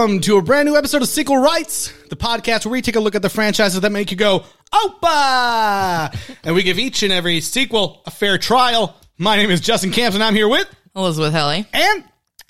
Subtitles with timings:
[0.00, 3.00] Welcome to a brand new episode of Sequel Rights, the podcast where we take a
[3.00, 6.16] look at the franchises that make you go, Opa!
[6.42, 8.96] and we give each and every sequel a fair trial.
[9.18, 10.66] My name is Justin Camps, and I'm here with,
[10.96, 11.66] Elizabeth Helly.
[11.74, 12.04] and,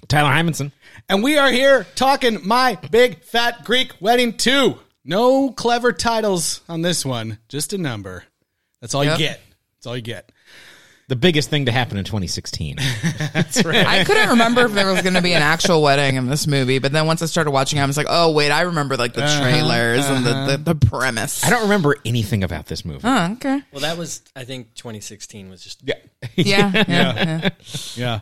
[0.06, 0.70] Tyler Hymanson.
[1.09, 4.78] and we are here talking My Big Fat Greek Wedding 2.
[5.05, 8.23] No clever titles on this one, just a number.
[8.80, 9.19] That's all Yep.
[9.19, 9.41] you get.
[9.78, 10.30] That's all you get.
[11.10, 12.77] The biggest thing to happen in 2016.
[13.32, 13.84] That's right.
[13.84, 16.78] I couldn't remember if there was going to be an actual wedding in this movie,
[16.78, 19.14] but then once I started watching, it, I was like, oh wait, I remember like
[19.14, 20.56] the uh-huh, trailers and the, the, uh-huh.
[20.59, 21.45] the premise.
[21.45, 23.00] I don't remember anything about this movie.
[23.02, 23.61] Oh, okay.
[23.72, 25.94] Well, that was I think 2016 was just Yeah.
[26.36, 26.70] Yeah.
[26.75, 27.50] yeah, yeah.
[27.97, 28.20] Yeah.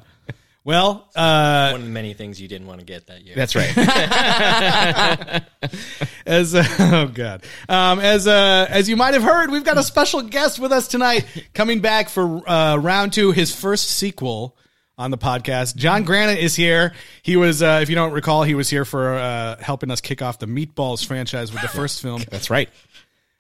[0.69, 3.35] Well, uh, one of the many things you didn't want to get that year.
[3.35, 3.75] That's right.
[6.27, 9.83] as uh, oh god um, as uh, as you might have heard we've got a
[9.83, 11.25] special guest with us tonight
[11.55, 14.59] coming back for uh, round two his first sequel
[14.99, 18.55] on the podcast Jon Granat is here he was uh, if you don't recall he
[18.55, 22.23] was here for uh, helping us kick off the meatballs franchise with the first film
[22.29, 22.69] That's right.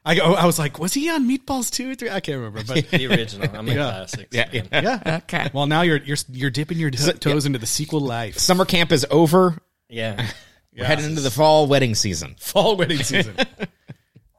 [0.04, 2.62] I, go, I was like was he on meatballs two or three i can't remember
[2.66, 3.48] but the original.
[3.54, 3.76] I'm a Yeah.
[3.90, 4.28] classics.
[4.34, 4.62] Yeah, yeah.
[4.72, 5.50] yeah Okay.
[5.52, 8.90] well now you're you're you're dipping your to- toes into the sequel life Summer camp
[8.92, 9.58] is over.
[9.88, 10.26] Yeah.
[10.76, 12.36] We're heading into the fall wedding season.
[12.38, 13.34] fall wedding season.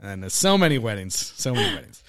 [0.02, 2.02] and there's so many weddings, so many weddings.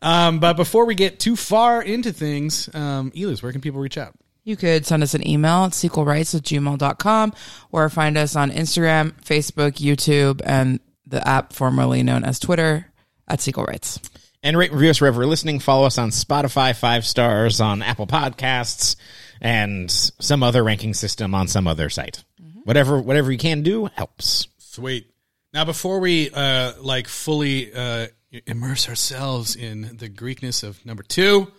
[0.00, 3.98] Um, but before we get too far into things, um, Eliz, where can people reach
[3.98, 4.14] out?
[4.42, 7.34] You could send us an email at sequelrights at gmail.com
[7.72, 12.86] or find us on Instagram, Facebook, YouTube, and the app formerly known as Twitter
[13.28, 14.00] at Sequel Rights.
[14.42, 15.58] And rate and review us wherever you're listening.
[15.58, 18.96] Follow us on Spotify, five stars on Apple Podcasts,
[19.40, 22.22] and some other ranking system on some other site.
[22.64, 24.48] Whatever, whatever you can do helps.
[24.58, 25.10] Sweet.
[25.52, 28.08] Now, before we uh, like fully uh,
[28.46, 31.50] immerse ourselves in the Greekness of number two,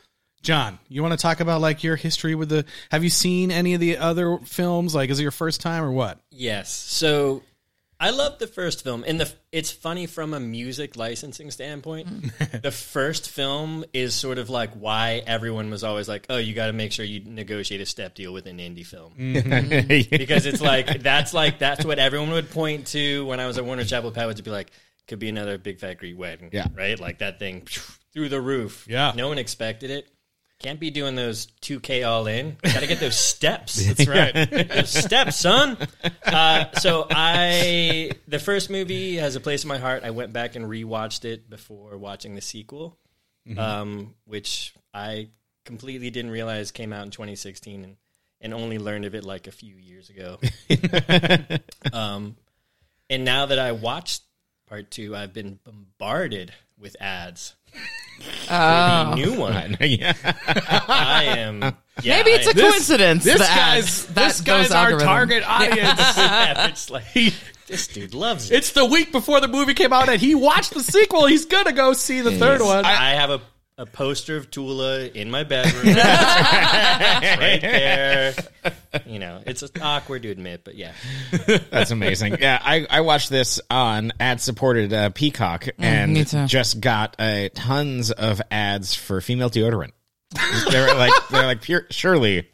[0.41, 2.65] Jon, you want to talk about like your history with the?
[2.91, 4.93] Have you seen any of the other films?
[4.93, 6.19] Like, is it your first time or what?
[6.29, 6.71] Yes.
[6.71, 7.41] So
[7.99, 12.07] I love the first film, and the it's funny from a music licensing standpoint.
[12.61, 16.67] the first film is sort of like why everyone was always like, "Oh, you got
[16.67, 20.15] to make sure you negotiate a step deal with an indie film," mm-hmm.
[20.17, 23.65] because it's like that's like that's what everyone would point to when I was at
[23.65, 24.71] Warner Chappell Pat would be like,
[25.07, 26.67] "Could be another Big Fat Greek Wedding," Yeah.
[26.75, 26.99] right?
[26.99, 27.65] Like that thing
[28.13, 28.85] through the roof.
[28.89, 29.13] Yeah.
[29.15, 30.09] no one expected it.
[30.59, 32.57] Can't be doing those 2K all in.
[32.63, 33.85] Got to get those steps.
[33.85, 34.33] That's right.
[34.69, 35.77] Those steps, son.
[36.25, 40.03] Uh, so I, the first movie has a place in my heart.
[40.03, 42.97] I went back and rewatched it before watching the sequel,
[43.57, 45.29] um, which I
[45.65, 47.97] completely didn't realize came out in 2016, and,
[48.39, 50.39] and only learned of it like a few years ago.
[51.93, 52.37] um,
[53.09, 54.23] and now that I watched
[54.67, 57.55] part two, I've been bombarded with ads.
[58.49, 59.09] Oh.
[59.11, 59.77] The new one.
[59.81, 60.13] yeah.
[60.87, 61.61] I am.
[62.01, 63.23] Yeah, Maybe it's I- a coincidence.
[63.23, 64.99] This the guy's that- this guy's those our algorithms.
[65.03, 65.77] target audience.
[66.17, 67.05] yeah, it's like
[67.67, 68.57] this dude loves it.
[68.57, 71.25] It's the week before the movie came out, and he watched the sequel.
[71.25, 72.85] He's gonna go see the third one.
[72.85, 73.41] I have a,
[73.77, 75.83] a poster of Tula in my bedroom.
[75.97, 78.33] It's right there.
[79.45, 80.93] You know, it's awkward to admit, but yeah.
[81.69, 82.37] That's amazing.
[82.39, 87.49] Yeah, I, I watched this on ad supported uh, Peacock and me just got uh,
[87.53, 89.91] tons of ads for female deodorant.
[90.69, 92.49] they're like they're like pure surely.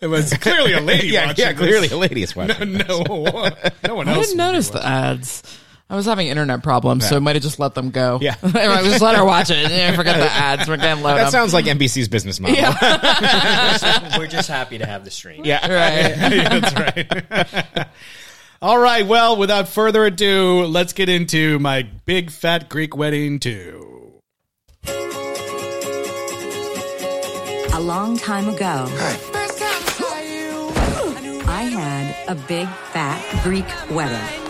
[0.00, 1.08] it was clearly a lady.
[1.08, 1.58] yeah, watching yeah, this.
[1.58, 2.72] clearly a lady is watching.
[2.74, 4.26] no, no one I else.
[4.26, 5.42] didn't notice the ads.
[5.88, 8.18] I was having internet problems, so I might have just let them go.
[8.20, 8.34] Yeah.
[8.42, 9.70] I just let her watch it.
[9.70, 10.68] Yeah, forget the ads.
[10.68, 11.30] We're gonna load That them.
[11.30, 12.56] sounds like NBC's business model.
[12.56, 14.18] Yeah.
[14.18, 15.44] We're just happy to have the stream.
[15.44, 15.60] Yeah.
[15.60, 16.16] right.
[16.60, 17.86] That's right.
[18.60, 19.06] All right.
[19.06, 24.12] Well, without further ado, let's get into my big fat Greek wedding too.
[27.72, 28.86] A long time ago,
[31.48, 34.45] I had a big fat Greek wedding.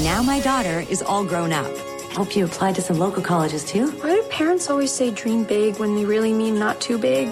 [0.00, 1.70] Now my daughter is all grown up.
[2.12, 3.90] Hope you applied to some local colleges too.
[4.00, 7.28] Why do parents always say dream big when they really mean not too big?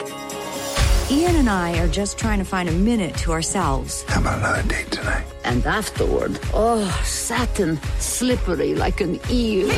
[1.10, 4.02] Ian and I are just trying to find a minute to ourselves.
[4.04, 5.24] How about another date tonight?
[5.44, 9.74] And afterward, oh, satin, slippery like an eel.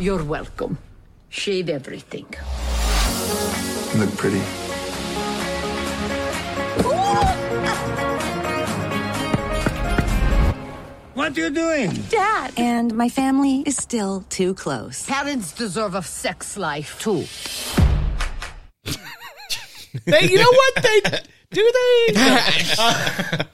[0.00, 0.76] You're welcome.
[1.28, 2.26] Shave everything.
[3.94, 4.67] You look pretty.
[11.18, 11.90] What are you doing?
[12.10, 12.52] Dad!
[12.56, 15.04] And my family is still too close.
[15.04, 17.24] Parents deserve a sex life too.
[20.04, 21.00] They, you know what they
[21.50, 21.72] do?
[21.74, 22.14] They.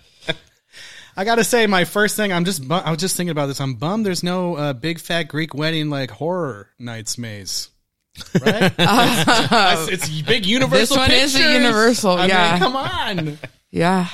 [1.16, 3.60] I gotta say, my first thing, I'm just, bu- I was just thinking about this.
[3.60, 7.70] I'm bummed there's no uh, big fat Greek wedding like horror nights maze.
[8.44, 8.62] Right?
[8.78, 10.96] It's- it's big Universal.
[10.96, 12.58] This one is a Universal, I mean, yeah.
[12.58, 13.38] come on.
[13.70, 14.08] Yeah.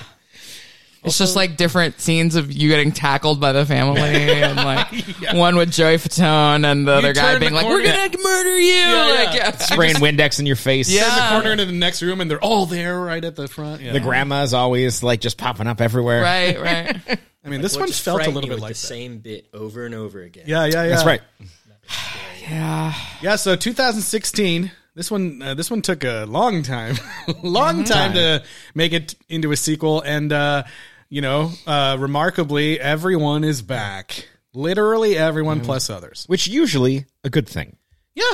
[1.02, 4.88] It's just like different scenes of you getting tackled by the family, and like
[5.34, 8.72] one with Joey Fatone and the other guy being like, corner- "We're gonna murder you!"
[8.74, 9.46] Yeah, like, yeah.
[9.46, 9.56] yeah.
[9.56, 10.90] Spraying Windex in your face.
[10.90, 11.08] Yeah.
[11.08, 13.80] in the corner into the next room, and they're all there right at the front.
[13.80, 13.92] Yeah.
[13.92, 16.20] The grandma's always like just popping up everywhere.
[16.22, 17.18] right, right.
[17.44, 18.86] I mean, this We'll one just felt a little you bit with like the that.
[18.86, 20.44] same bit over and over again.
[20.46, 20.88] Yeah, yeah, yeah.
[20.90, 21.22] That's right.
[22.48, 22.92] Yeah,
[23.22, 24.72] Yeah, so 2016.
[24.96, 26.96] This one, uh, this one took a long time,
[27.42, 27.84] long Mm-hmm.
[27.84, 28.42] time to
[28.74, 30.64] make it into a sequel, and uh,
[31.10, 34.26] you know, uh, remarkably, everyone is back.
[34.54, 35.66] Literally everyone Mm-hmm.
[35.66, 36.24] plus others.
[36.28, 37.76] Which usually a good thing.
[38.14, 38.24] Yeah,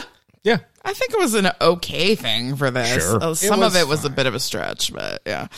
[0.45, 0.59] Yeah.
[0.85, 3.03] I think it was an okay thing for this.
[3.03, 3.21] Sure.
[3.23, 5.49] Uh, Some of it was a bit of a stretch, but yeah.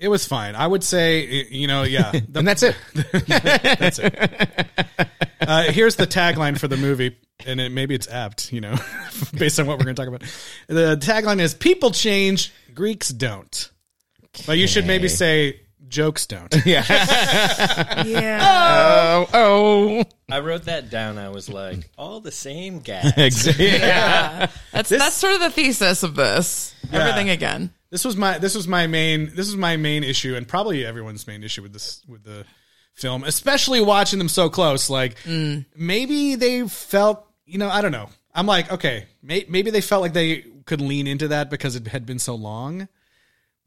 [0.00, 0.56] it was fine.
[0.56, 2.10] I would say, you know, yeah.
[2.28, 2.76] The- And that's it.
[3.28, 4.66] that's it.
[5.40, 7.16] uh, here's the tagline for the movie,
[7.46, 8.74] and it, maybe it's apt, you know,
[9.38, 10.22] based on what we're going to talk about.
[10.66, 13.70] The tagline is "People change, Greeks don't."
[14.46, 16.54] But you should maybe say jokes don't.
[16.66, 18.38] Yeah.
[18.40, 20.04] Oh, oh.
[20.30, 21.18] I wrote that down.
[21.18, 23.58] I was like, all the same gags.
[23.58, 24.50] yeah.
[24.72, 26.74] That's that's sort of the thesis of this.
[26.92, 27.72] Everything again.
[27.90, 31.26] This was my this was my main this was my main issue, and probably everyone's
[31.26, 32.44] main issue with this with the
[32.94, 34.90] film, especially watching them so close.
[34.90, 35.64] Like mm.
[35.76, 38.10] maybe they felt, you know, I don't know.
[38.34, 41.88] I'm like, okay, may, maybe they felt like they could lean into that because it
[41.88, 42.88] had been so long.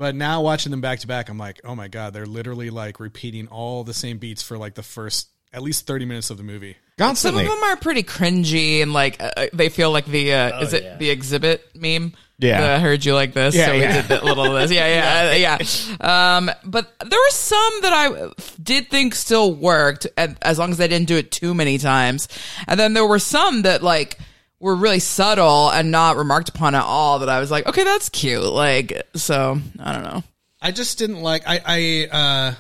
[0.01, 2.99] But now watching them back to back, I'm like, oh my god, they're literally like
[2.99, 6.43] repeating all the same beats for like the first at least 30 minutes of the
[6.43, 6.75] movie.
[6.97, 10.73] Some of them are pretty cringy and like uh, they feel like the uh, is
[10.73, 10.97] it yeah.
[10.97, 12.15] the Xzibit meme?
[12.39, 12.61] Yeah.
[12.61, 14.01] The I heard you like this, Yeah, so we yeah.
[14.01, 14.71] did that little of this.
[14.71, 15.59] Yeah, yeah, uh,
[15.99, 16.37] yeah.
[16.37, 20.87] Um, but there were some that I did think still worked, as long as I
[20.87, 22.27] didn't do it too many times.
[22.67, 24.17] And then there were some that like
[24.61, 27.19] were really subtle and not remarked upon at all.
[27.19, 28.43] That I was like, okay, that's cute.
[28.43, 30.23] Like, so I don't know.
[30.61, 32.55] I just didn't like I I uh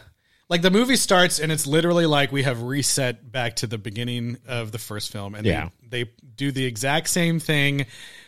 [0.49, 4.37] like the movie starts and it's literally like we have reset back to the beginning
[4.47, 5.69] of the first film and Yeah.
[5.87, 7.85] they, they do the exact same thing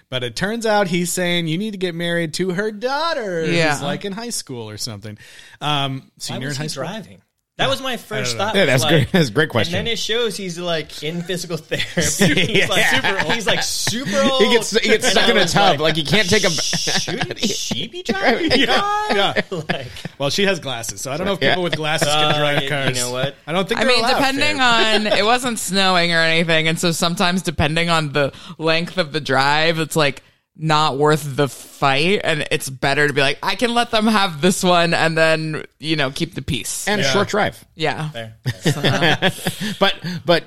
[0.10, 3.80] but it turns out he's saying you need to get married to her daughter Yeah.
[3.82, 5.18] like in high school or something
[5.60, 7.22] um Why senior in high he school driving?
[7.58, 8.56] That was my first thought.
[8.56, 9.12] Yeah, that's like- great.
[9.12, 9.76] That's a great question.
[9.76, 12.52] And then it shows he's like in physical therapy.
[12.54, 13.34] He's like super old.
[13.34, 14.42] He's like super old.
[14.42, 15.80] He gets he gets stuck in a tub.
[15.80, 16.50] like, Like, he can't take a.
[16.50, 18.52] Shouldn't she be driving?
[18.52, 19.16] a yeah, car?
[19.16, 19.42] yeah.
[19.70, 21.50] Like, well she has glasses so I don't know if Yeah.
[21.52, 23.36] people with glasses can Uh, drive you- cars you know what?
[23.46, 24.64] I don't think I mean, allowed, depending Faye.
[24.64, 29.22] on it wasn't snowing or anything, and so sometimes depending on the length of the
[29.22, 30.24] drive, it's like
[30.56, 34.40] not worth the fight, and it's better to be like, I can let them have
[34.42, 36.88] this one, and then you know keep the peace.
[36.88, 37.64] and a short drive.
[37.76, 38.36] yeah, there.
[39.80, 39.96] But
[40.26, 40.44] but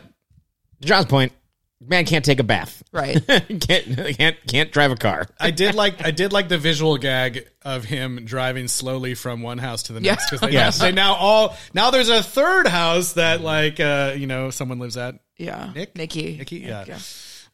[0.81, 1.32] to Jon's point,
[1.81, 2.82] man can't take a bath.
[2.93, 3.20] right.
[3.61, 5.26] can't can't can't drive a car.
[5.41, 9.58] I did like I did like the visual gag of him driving slowly from one
[9.58, 10.12] house to the Yeah.
[10.12, 10.79] next because they, Yes.
[10.79, 14.97] they now all now there's a third house that like uh you know someone lives
[14.97, 16.98] at Yeah, Nick Nikki, Nikki Nick, yeah,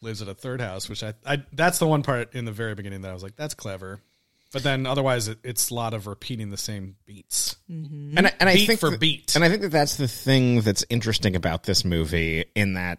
[0.03, 2.75] lives at a third house which I, I that's the one part in the very
[2.75, 4.01] beginning that I was like that's clever
[4.53, 8.49] but then otherwise it, it's a lot of repeating the same beats And I, and
[8.51, 9.35] I Beat think for that- beat.
[9.35, 12.99] and I think that that's the thing that's interesting about this movie in that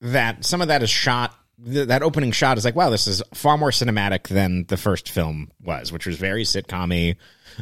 [0.00, 1.32] that some of that is shot.
[1.64, 5.10] th- That opening shot is like, wow, this is far more cinematic than the first
[5.10, 7.16] film was, which was very sitcom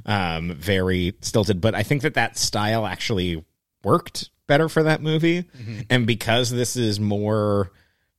[0.06, 1.61] um, very stilted.
[1.61, 3.44] But I think that that style actually
[3.82, 5.44] worked better for that movie,
[5.90, 7.73] and because this is more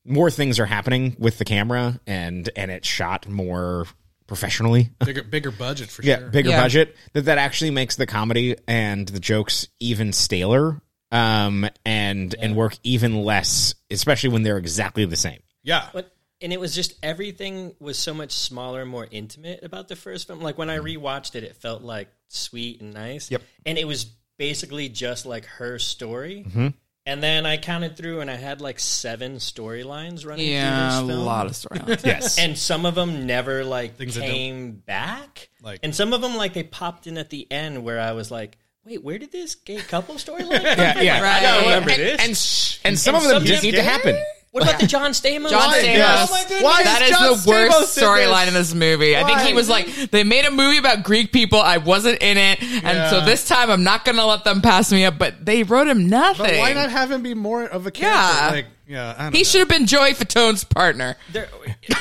[0.06, 3.86] more things are happening with the camera, and and it's shot more
[4.27, 4.89] professionally.
[5.06, 6.62] bigger bigger budget for yeah, sure bigger Yeah.
[6.62, 10.79] budget that that actually makes the comedy and the jokes even staler
[11.12, 16.53] um and and work even less especially when they're exactly the same yeah But and
[16.53, 20.39] it was just everything was so much smaller, and more intimate about the first film.
[20.39, 23.29] Like when I rewatched it, it felt like sweet and nice.
[23.29, 23.41] Yep.
[23.65, 24.06] And it was
[24.38, 26.46] basically just like her story.
[26.48, 26.68] Mm-hmm.
[27.06, 31.08] And then I counted through, and I had like seven storylines running Yeah, through a
[31.08, 31.25] this film.
[31.25, 32.06] lot of storylines.
[32.06, 35.50] yes and some of them never like Things that came back.
[35.63, 38.29] Like- and some of them like they popped in at the end where I was
[38.29, 40.50] like, wait, where did this gay couple storyline?
[40.63, 41.03] come yeah from?
[41.03, 41.41] yeah Right.
[41.44, 42.22] I don't remember and, this.
[42.22, 44.15] and, s- and some And of them just need to happen
[44.51, 45.50] what about the John Stamos?
[45.50, 45.84] John Why- Stamos.
[45.96, 46.29] Yes.
[46.29, 46.63] Oh my goodness.
[46.63, 48.48] Why is is John the worst Stamos in storyline this?
[48.48, 49.15] in this movie.
[49.18, 49.48] I think Why?
[49.48, 51.60] he was like, they made a movie about Greek people.
[51.60, 54.91] I wasn't in it, and so this time I'm not going to let them pass
[54.91, 55.18] me up.
[55.18, 56.46] But they wrote him nothing.
[56.46, 58.50] but why not have him be more of a character Yeah.
[58.51, 59.44] like yeah I don't He know.
[59.44, 61.15] should have been Joey Fatone's partner.
[61.32, 61.48] There-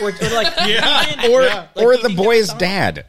[0.00, 1.12] or, or like Yeah.
[1.18, 3.04] even- or like, or the boy's dad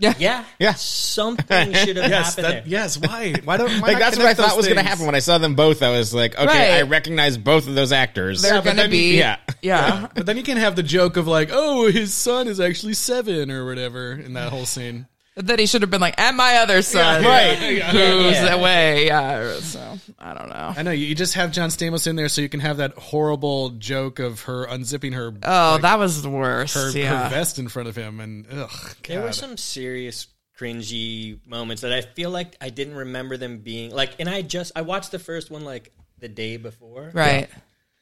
[0.00, 0.72] Yeah, Yeah.
[0.74, 2.62] Something should have yes happened that, there.
[2.66, 5.06] yes why why don't why like that's what I thought those was going to happen
[5.06, 6.78] when I saw them both I was like okay Right.
[6.78, 9.36] I recognize both of those actors They're but going to then- be, yeah.
[9.62, 10.08] yeah.
[10.14, 13.50] But then you can have the joke of like, oh, his son is actually seven
[13.50, 15.06] or whatever in that whole scene.
[15.36, 17.56] That he should have been like, and my other son, right.
[17.56, 18.54] who's Yeah.
[18.54, 19.06] away.
[19.06, 19.54] Yeah.
[19.60, 20.74] So I don't know.
[20.76, 22.94] I know you you just have John Stamos in there so you can have that
[22.94, 26.74] horrible joke of her unzipping her Oh, that was the worst.
[26.74, 27.24] her, yeah.
[27.24, 29.34] her vest in front of him, and ugh, There were God.
[29.34, 30.26] some serious
[30.58, 34.16] cringy moments that I feel like I didn't remember them being like.
[34.18, 37.48] And I just I watched the first one like the day before, right.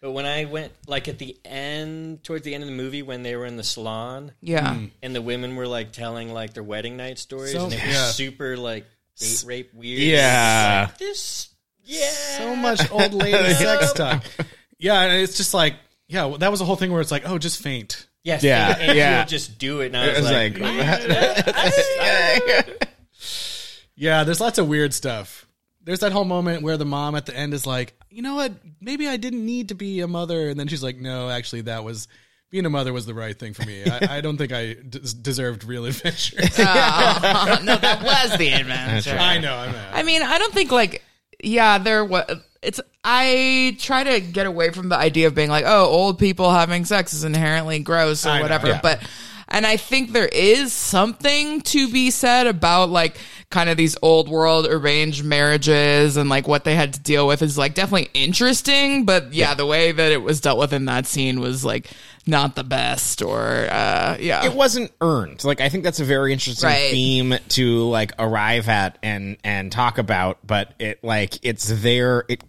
[0.01, 3.23] But when I went like at the end, towards the end of the movie, when
[3.25, 4.75] they were in the salon Yeah.
[4.75, 4.85] Hmm.
[5.03, 7.95] and the women were like telling like their wedding night stories, So- and it was
[7.95, 8.11] yeah.
[8.11, 8.87] super like
[9.19, 9.99] date rape weird.
[10.01, 10.87] Yeah.
[10.89, 11.49] Like, this.
[11.85, 14.23] Yeah, so much old lady sex talk.
[14.79, 15.75] Yeah, and it's just like
[16.07, 18.07] yeah, well, that was the whole thing where it's like, oh, just faint.
[18.25, 19.21] Yes, Yeah, and, and yeah.
[19.25, 19.87] she'll just do it.
[19.87, 20.59] And I It was, was like,
[22.69, 22.89] like,
[23.97, 25.47] Yeah, there's lots of weird stuff.
[25.89, 28.53] There's that whole moment where the mom at the end is like, you know what?
[28.79, 31.83] Maybe I didn't need to be a mother, and then she's like, no, actually, that
[31.83, 32.09] was
[32.51, 33.87] being a mother was the right thing for me.
[33.87, 36.37] I, I don't think I d- deserved real adventure.
[36.43, 39.17] Oh, no, that was the adventure.
[39.19, 39.85] I know, I know.
[39.95, 41.03] I mean, I don't think like
[41.43, 45.65] yeah, there was it's I try to get away from the idea of being like,
[45.67, 48.81] oh, old people having sex is inherently gross or I know, whatever, yeah.
[48.83, 49.01] but
[49.51, 53.19] and I think there is something to be said about like
[53.51, 57.41] kind of these old world arranged marriages and like what they had to deal with
[57.43, 61.07] is like definitely interesting, but yeah, the way that it was dealt with in that
[61.07, 61.91] scene was like
[62.27, 63.41] not the best or
[63.71, 64.45] uh yeah.
[64.45, 65.43] it wasn't earned.
[65.45, 66.91] Like I think that's a very interesting Right.
[66.91, 72.43] theme to like arrive at and and talk about, but it like it's there it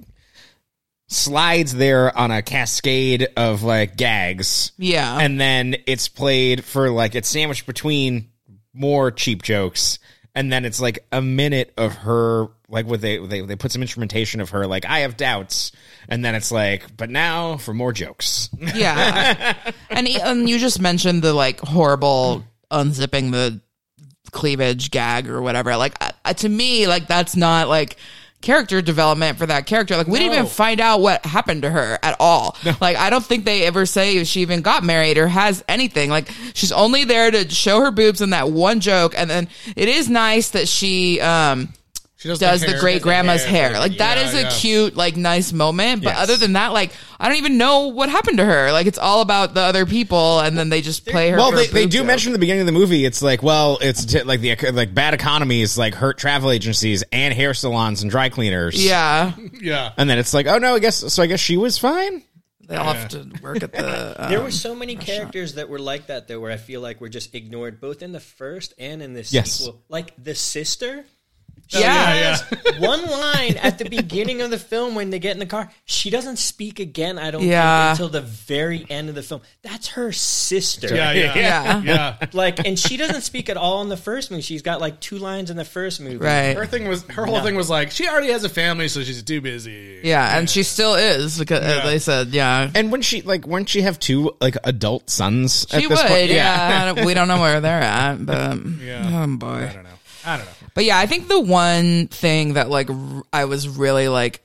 [1.10, 4.72] slides there on a cascade of like gags.
[4.78, 5.18] Yeah.
[5.18, 8.30] And then it's played for like it's sandwiched between
[8.74, 10.00] more cheap jokes
[10.36, 13.82] and then it's like a minute of her like what they they they put some
[13.82, 15.72] instrumentation of her like I have doubts
[16.08, 18.50] and then it's like but now for more jokes.
[18.60, 19.56] Yeah.
[19.90, 23.60] and, and you just mentioned the like horrible unzipping the
[24.32, 25.76] cleavage gag or whatever.
[25.76, 27.98] Like uh, to me, like that's not like
[28.42, 29.98] character development for that character.
[29.98, 32.56] Like we didn't even find out what happened to her at all.
[32.80, 36.10] Like I don't think they ever say if she even got married or has anything.
[36.10, 39.90] Like she's only there to show her boobs in that one joke and then it
[39.90, 41.74] is nice that she um
[42.20, 43.80] She does, does the hair- great grandma's hair.
[43.80, 44.50] Like that Yeah, is a yeah.
[44.52, 46.04] cute, like nice moment.
[46.04, 46.20] But Yes.
[46.24, 48.74] other than that, like I don't even know what happened to her.
[48.74, 51.38] Like it's all about the other people, and then they just play her.
[51.38, 52.08] Well, they, a they do joke.
[52.08, 53.06] mention in the beginning of the movie.
[53.06, 57.34] It's like, well, it's t- like the like bad economies like hurt travel agencies and
[57.34, 58.76] hair salons and dry cleaners.
[58.86, 59.94] Yeah, Yeah.
[59.96, 61.24] and then it's like, oh no, I guess so.
[61.24, 62.22] I guess she was fine.
[62.68, 64.16] they all have to work at the.
[64.30, 67.00] There um, were so many characters that were like that, though, where I feel like
[67.00, 69.52] we're just ignored, both in the first and in this Yes.
[69.54, 69.82] sequel.
[69.88, 71.06] Like the sister.
[71.70, 72.44] Yeah, has
[72.80, 75.70] one line at the beginning of the film when they get in the car.
[75.86, 77.18] She doesn't speak again.
[77.20, 77.94] I don't Yeah.
[77.96, 79.42] think until the very end of the film.
[79.62, 80.94] That's her sister.
[80.96, 82.16] Yeah, yeah, yeah, yeah.
[82.34, 84.42] Like, and she doesn't speak at all in the first movie.
[84.42, 86.18] She's got like two lines in the first movie.
[86.18, 86.56] right.
[86.56, 89.22] Her thing was her whole thing was like she already has a family, so she's
[89.24, 90.02] too busy.
[90.04, 91.86] Yeah, and she still is because uh, Yeah.
[91.86, 95.66] they said, yeah, And when she like, wouldn't she have two like adult sons?
[95.70, 96.08] she at this would.
[96.08, 96.30] point?
[96.32, 99.24] Yeah, we don't know where they're at, but Yeah.
[99.24, 99.48] oh boy.
[99.70, 99.90] I don't know.
[100.30, 100.52] I don't know.
[100.76, 104.42] But yeah, I think the one thing that like r- I was really like,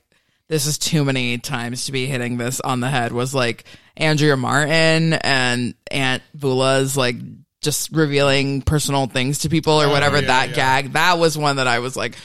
[0.47, 3.63] this is too many times to be hitting this on the head was like
[3.97, 7.15] Andrea Martin and Aunt Voula's like
[7.61, 10.55] just revealing personal things to people or oh, whatever Oh, yeah, that yeah.
[10.55, 10.93] gag.
[10.93, 12.15] That was one that I was like,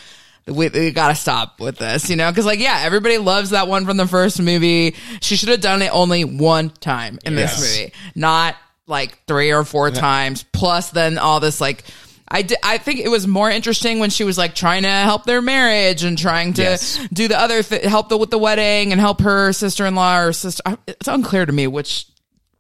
[0.47, 2.31] we, we gotta stop with this, you know?
[2.33, 4.97] Cause like, yeah, everybody loves that one from the first movie.
[5.21, 7.59] She should have done it only one time in Yes.
[7.61, 10.43] this movie, not like three or four times.
[10.53, 11.85] Plus then all this like,
[12.31, 15.25] I, di- I think it was more interesting when she was like trying to help
[15.25, 17.05] their marriage and trying to Yes.
[17.13, 20.63] do the other th- help the, with the wedding and help her sister-in-law or sister.
[20.87, 22.07] It's unclear to me which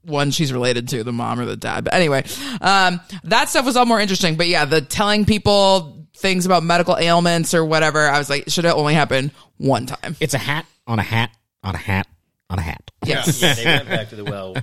[0.02, 1.84] one she's related to, the mom or the dad.
[1.84, 2.24] But anyway,
[2.60, 4.36] um, that stuff was all more interesting.
[4.36, 8.64] But yeah, the telling people things about medical ailments or whatever, I was like, should
[8.64, 10.16] have only happened one time.
[10.20, 11.30] It's a hat on a hat
[11.62, 12.06] on a hat
[12.48, 12.90] on a hat.
[13.06, 13.40] Yes.
[13.40, 14.56] Yeah, they went back to the well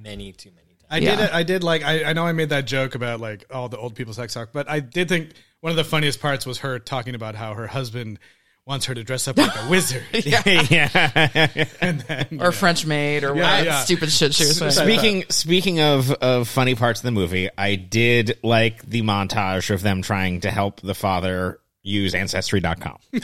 [0.00, 0.63] many too many times.
[0.94, 1.16] I Yeah.
[1.16, 1.30] did.
[1.30, 1.82] I did like.
[1.84, 4.50] I, I know I made that joke about like all the old people sex talk,
[4.52, 7.66] but I did think one of the funniest parts was her talking about how her
[7.66, 8.18] husband
[8.66, 10.02] wants her to dress up like a wizard.
[10.12, 10.40] yeah.
[11.82, 13.80] and then, Or French maid or Yeah, what yeah.
[13.84, 14.70] stupid shit she was saying.
[14.70, 19.82] Speaking speaking of of funny parts of the movie, I did like the montage of
[19.82, 22.96] them trying to help the father use ancestry.com.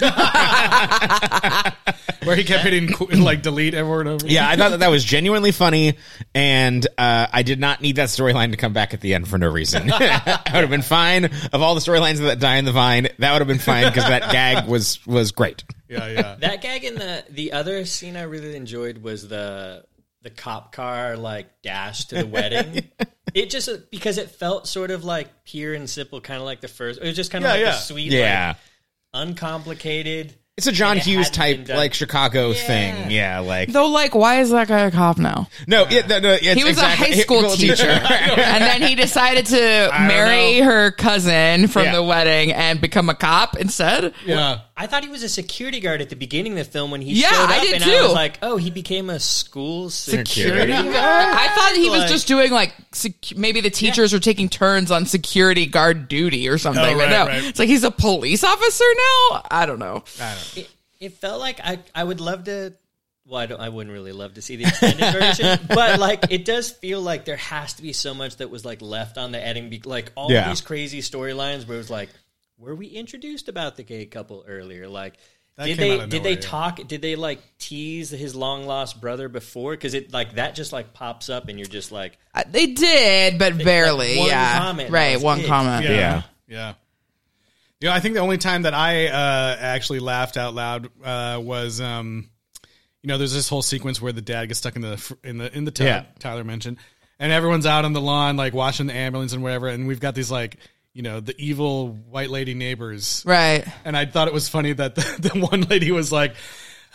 [2.24, 2.90] where he kept hitting
[3.22, 4.26] like delete over and over.
[4.26, 5.96] Yeah, I thought that that was genuinely funny,
[6.34, 9.38] and uh, I did not need that storyline to come back at the end for
[9.38, 9.90] no reason.
[9.92, 11.24] I would have been fine.
[11.24, 14.04] Of all the storylines that die in the vine, that would have been fine because
[14.04, 15.64] that gag was was great.
[15.88, 16.36] yeah, yeah.
[16.38, 19.84] That gag in the the other scene I really enjoyed was the
[20.22, 22.88] the cop car like dash to the wedding.
[23.34, 26.60] it just uh, because it felt sort of like pure and simple, kind of like
[26.60, 27.00] the first.
[27.00, 27.76] It was just kind of Yeah, like yeah.
[27.78, 28.48] a sweet, Yeah.
[28.48, 28.56] like,
[29.28, 30.34] uncomplicated.
[30.56, 33.10] It's a John Hughes type like Chicago thing.
[33.10, 35.48] Yeah, like Though, like, why is that guy a cop now?
[35.66, 38.82] no, yeah, no, no, it's He was exactly- a high school well, teacher, and then
[38.82, 40.66] he decided to marry know.
[40.66, 41.94] her cousin from Yeah.
[41.94, 44.12] the wedding and become a cop instead.
[44.26, 44.60] Yeah.
[44.80, 47.12] I thought he was a security guard at the beginning of the film when he
[47.20, 47.90] Yeah, showed up, I did and too.
[47.90, 52.26] I was like, "Oh, he became a school security, guard." I thought he was just
[52.26, 56.56] doing like sec- maybe the teachers were taking turns on security guard duty or oh,
[56.56, 56.82] something.
[56.82, 57.44] Oh, but right, no, right.
[57.44, 59.42] it's like he's a police officer now.
[59.50, 60.02] I don't know.
[60.56, 62.72] It, it felt like I I would love to.
[63.26, 66.46] Well, I, don't, I wouldn't really love to see the extended version, but like it
[66.46, 69.38] does feel like there has to be so much that was like left on the
[69.38, 70.48] editing, be- like all Yeah.
[70.48, 72.08] these crazy storylines where it was like,
[72.60, 74.86] were we introduced about the gay couple earlier?
[74.88, 75.14] Like,
[75.56, 76.40] That did they out of did they yeah.
[76.40, 76.86] talk?
[76.86, 79.72] Did they like tease his long lost brother before?
[79.72, 83.38] Because it like that just like pops up and you're just like, Uh, They did,
[83.38, 84.18] but barely.
[84.18, 85.20] one yeah, comment, right.
[85.20, 85.46] One it.
[85.46, 85.84] comment.
[85.86, 85.90] Yeah.
[85.90, 86.22] Yeah.
[86.48, 86.74] Yeah.
[87.80, 91.40] You know, I think the only time that I uh, actually laughed out loud uh,
[91.42, 92.28] was, um,
[93.02, 95.56] you know, there's this whole sequence where the dad gets stuck in the in the
[95.56, 95.86] in the tub.
[95.86, 96.04] Yeah.
[96.18, 96.76] Tyler mentioned,
[97.18, 100.14] and everyone's out on the lawn like watching the ambulance and whatever, and we've got
[100.14, 100.58] these like,
[100.92, 103.64] you know, the evil white lady neighbors, Right.
[103.84, 106.34] and I thought it was funny that the, the one lady was like.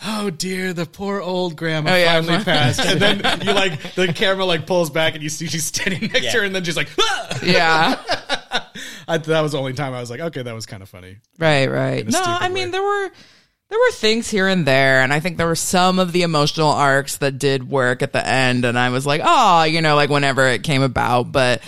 [0.04, 2.20] Oh dear, the poor old grandma Oh, yeah.
[2.20, 5.64] finally passed, and then you like the camera like pulls back and you see she's
[5.64, 6.32] standing next Yeah.
[6.32, 7.98] to her, and then she's like, "Ah!" Yeah.
[9.08, 11.16] I, that was the only time I was like, okay, that was kind of funny.
[11.38, 12.04] Right, right.
[12.04, 12.70] No, stupid I mean way.
[12.72, 13.10] there were
[13.70, 16.68] there were things here and there, and I think there were some of the emotional
[16.72, 20.10] arcs that did work at the end, and I was like, oh, you know, like
[20.10, 21.62] whenever it came about, but.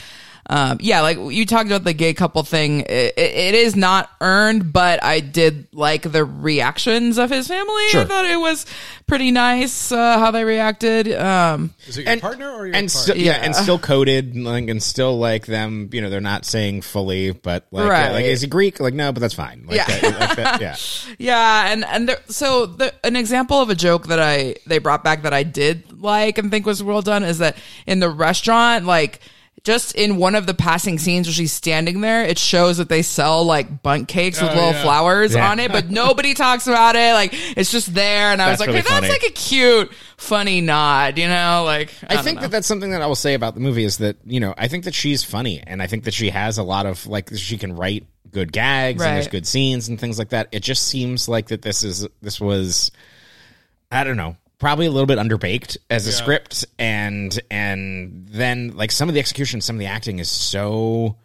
[0.50, 2.80] Um, yeah, like you talked about the gay couple thing.
[2.80, 7.84] It, it is not earned, but I did like the reactions of his family.
[7.94, 8.64] I thought it was
[9.06, 11.12] pretty nice uh, how they reacted.
[11.12, 12.88] um, Is it your and partner or your and partner?
[12.88, 13.32] still, yeah.
[13.32, 13.44] Yeah.
[13.44, 15.90] and still coded, like, and still like them.
[15.92, 18.12] You know, they're not saying fully, but like, yeah, Right.
[18.12, 18.80] like is he Greek?
[18.80, 19.64] Like, no, but that's fine.
[19.66, 19.86] Like, Yeah.
[20.00, 20.76] that- like that- yeah.
[21.18, 25.04] Yeah, and and there, so the, an example of a joke that I they brought
[25.04, 27.56] back that I did like and think was well done is that
[27.86, 29.20] in the restaurant, like
[29.64, 33.02] just in one of the passing scenes where she's standing there, it shows that they
[33.02, 34.82] sell like Bundt cakes with Oh, little yeah.
[34.82, 35.50] flowers Yeah.
[35.50, 37.12] on it, but nobody talks about it.
[37.12, 39.92] Like it's just there, and I was That's like, really hey, that's like a cute,
[40.16, 41.62] funny nod, you know?
[41.64, 42.42] Like I, I, don't think know.
[42.42, 44.68] that that's something that I will say about the movie is that you know I
[44.68, 47.58] think that she's funny and I think that she has a lot of like she
[47.58, 50.48] can write good gags and there's good scenes and things like that.
[50.52, 52.90] It just seems like that this is this was
[53.90, 58.90] I don't know probably a little bit underbaked as a script and and then like
[58.90, 61.16] some of the execution some of the acting is so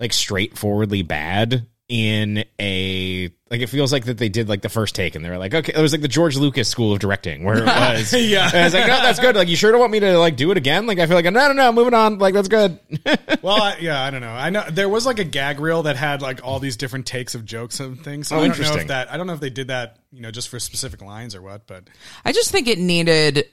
[0.00, 4.94] like straightforwardly bad in a like it feels like that they did like the first
[4.94, 7.44] take and they were like okay it was like the George Lucas school of directing
[7.44, 8.46] where it was Yeah.
[8.46, 10.36] and I was like no that's good like you sure don't want me to like
[10.36, 12.78] do it again like I feel like no no no moving on like that's good
[13.42, 14.30] Well, I, yeah, I don't know.
[14.30, 17.34] I know there was like a gag reel that had like all these different takes
[17.34, 18.28] of jokes and things.
[18.28, 20.22] So Oh, I don't know if that I don't know if they did that, you
[20.22, 21.66] know, just for specific lines or what.
[21.66, 21.88] But
[22.24, 23.48] I just think it needed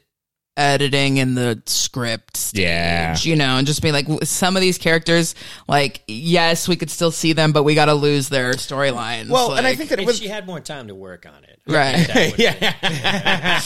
[0.60, 3.15] editing in the script stage, Yeah.
[3.22, 5.34] you know, and just being like some of these characters,
[5.67, 9.30] like yes, we could still see them, but we got to lose their storylines.
[9.30, 11.43] well and I think that it if was she had more time to work on
[11.43, 12.34] it, Right.
[12.38, 12.74] yeah.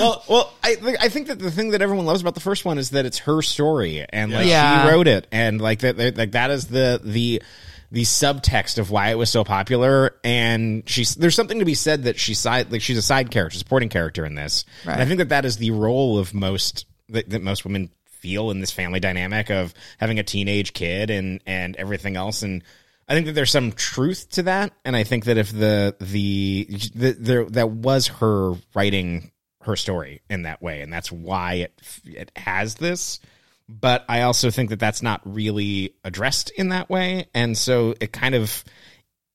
[0.00, 2.64] well, well, I think I think that the thing that everyone loves about the first
[2.64, 4.84] one is that it's her story and like Yeah.
[4.84, 7.42] she wrote it and like that that- like that is the the
[7.90, 12.04] the subtext of why it was so popular and she's there's something to be said
[12.04, 14.64] that she's side like she's a side character, supporting character in this.
[14.84, 18.50] And I think that that is the role of most that, that most women feel
[18.50, 22.62] in this family dynamic of having a teenage kid and and everything else and
[23.08, 26.68] I think that there's some truth to that, and I think that if the the,
[26.94, 31.82] the there that was her writing her story in that way, and that's why it
[32.04, 33.20] it has this.
[33.68, 38.12] But I also think that that's not really addressed in that way, and so it
[38.12, 38.64] kind of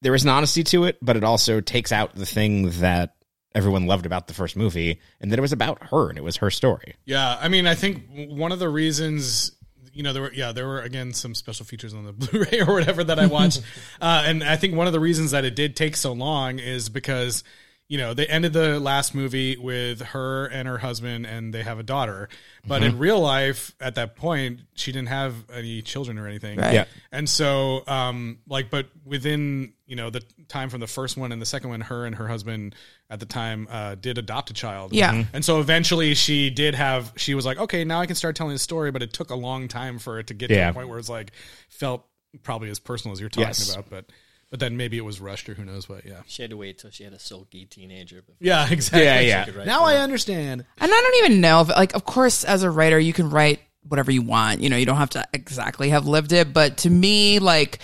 [0.01, 3.15] there is an honesty to it, but it also takes out the thing that
[3.55, 6.37] everyone loved about the first movie, and that it was about her and it was
[6.37, 6.95] her story.
[7.05, 9.51] yeah, I mean, I think one of the reasons.
[9.95, 12.73] You know, there were yeah, there were again some special features on the Blu-ray or
[12.73, 13.61] whatever that I watched,
[14.01, 16.89] uh, and I think one of the reasons that it did take so long is
[16.89, 17.43] because
[17.89, 21.79] you know they ended the last movie with her and her husband, and they have
[21.79, 22.29] a daughter,
[22.65, 26.73] but in real life at that point she didn't have any children or anything, Right.
[26.73, 26.85] Yeah.
[27.11, 31.41] And so, um, like, but within you know the time from the first one and
[31.41, 32.73] the second one, her and her husband
[33.09, 34.93] at the time uh, did adopt a child.
[34.93, 35.13] Yeah.
[35.13, 35.27] Mhm.
[35.33, 37.11] And so eventually, she did have.
[37.17, 38.91] She was like, okay, now I can start telling the story.
[38.91, 41.09] But it took a long time for it to get to the point where it's
[41.09, 41.31] like
[41.69, 42.05] felt
[42.41, 43.71] probably as personal as you're talking Yes.
[43.71, 43.89] about.
[43.89, 44.05] But
[44.53, 46.05] but then maybe it was rushed or who knows what.
[46.05, 46.21] Yeah.
[46.27, 48.17] She had to wait till she had a sulky teenager.
[48.17, 48.67] Before Yeah.
[48.69, 49.03] Exactly.
[49.03, 49.45] Yeah, yeah.
[49.45, 50.63] she could write Now I understand.
[50.77, 53.61] and I don't even know if, like, of course, as a writer, you can write
[53.87, 54.61] whatever you want.
[54.61, 57.79] You know, you don't have to exactly have lived it, but to me, like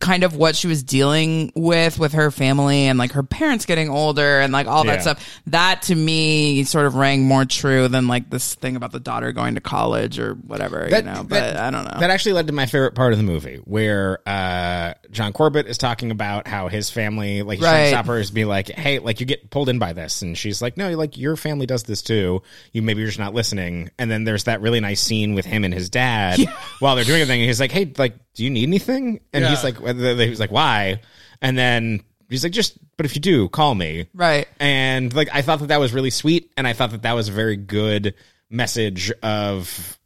[0.00, 3.88] kind of what she was dealing with with her family and like her parents getting
[3.88, 5.00] older and like all that Yeah.
[5.00, 9.00] stuff, that to me sort of rang more true than like this thing about the
[9.00, 11.24] daughter going to college or whatever, you know.
[11.28, 11.98] But I don't know.
[12.00, 15.78] That actually led to my favorite part of the movie, where uh, John Corbett is
[15.78, 17.88] talking about how his family, like, he's trying to Right.
[17.90, 20.60] stop her, is be like, "Hey, like, you get pulled in by this," and she's
[20.62, 22.42] like, "No, like, your family does this too.
[22.72, 25.64] You maybe you're just not listening." And then there's that really nice scene with him
[25.64, 26.38] and his dad
[26.78, 27.40] while they're doing everything.
[27.40, 29.70] And he's like, "Hey, like, do you need anything?" And he's Yeah.
[29.80, 31.00] like, "He's like, why?"
[31.40, 34.46] And then he's like, "Just, but if you do, call me." right.
[34.60, 37.28] and like I thought that that was really sweet, and I thought that that was
[37.28, 38.14] a very good
[38.50, 39.98] message of.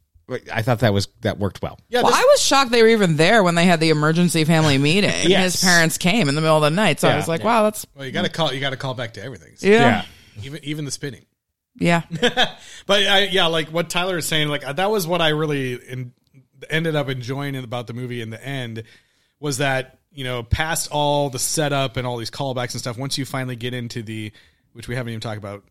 [0.51, 1.79] I thought that was that worked well.
[1.87, 4.43] Yeah, Well, this- I was shocked they were even there when they had the emergency
[4.43, 5.09] family meeting.
[5.29, 5.53] Yes.
[5.53, 7.85] His parents came in the middle of the night, so I was like, "Wow, that's
[7.95, 8.51] well, you got to call.
[8.51, 9.53] You got to call back to everything.
[9.61, 10.03] yeah,
[10.43, 11.25] Even even the spinning.
[11.79, 12.01] yeah."
[12.87, 15.73] But I, yeah, like what Tyler is saying, like uh, that was what I really
[15.75, 16.11] in,
[16.69, 18.83] ended up enjoying about the movie in the end
[19.39, 22.97] was that you know past all the setup and all these callbacks and stuff.
[22.97, 24.31] Once you finally get into the,
[24.73, 25.63] which we haven't even talked about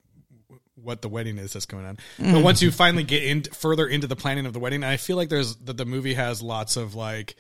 [0.75, 4.07] what the wedding is that's going on, but once you finally get in further into
[4.07, 6.95] the planning of the wedding, I feel like there's that the movie has lots of
[6.95, 7.35] like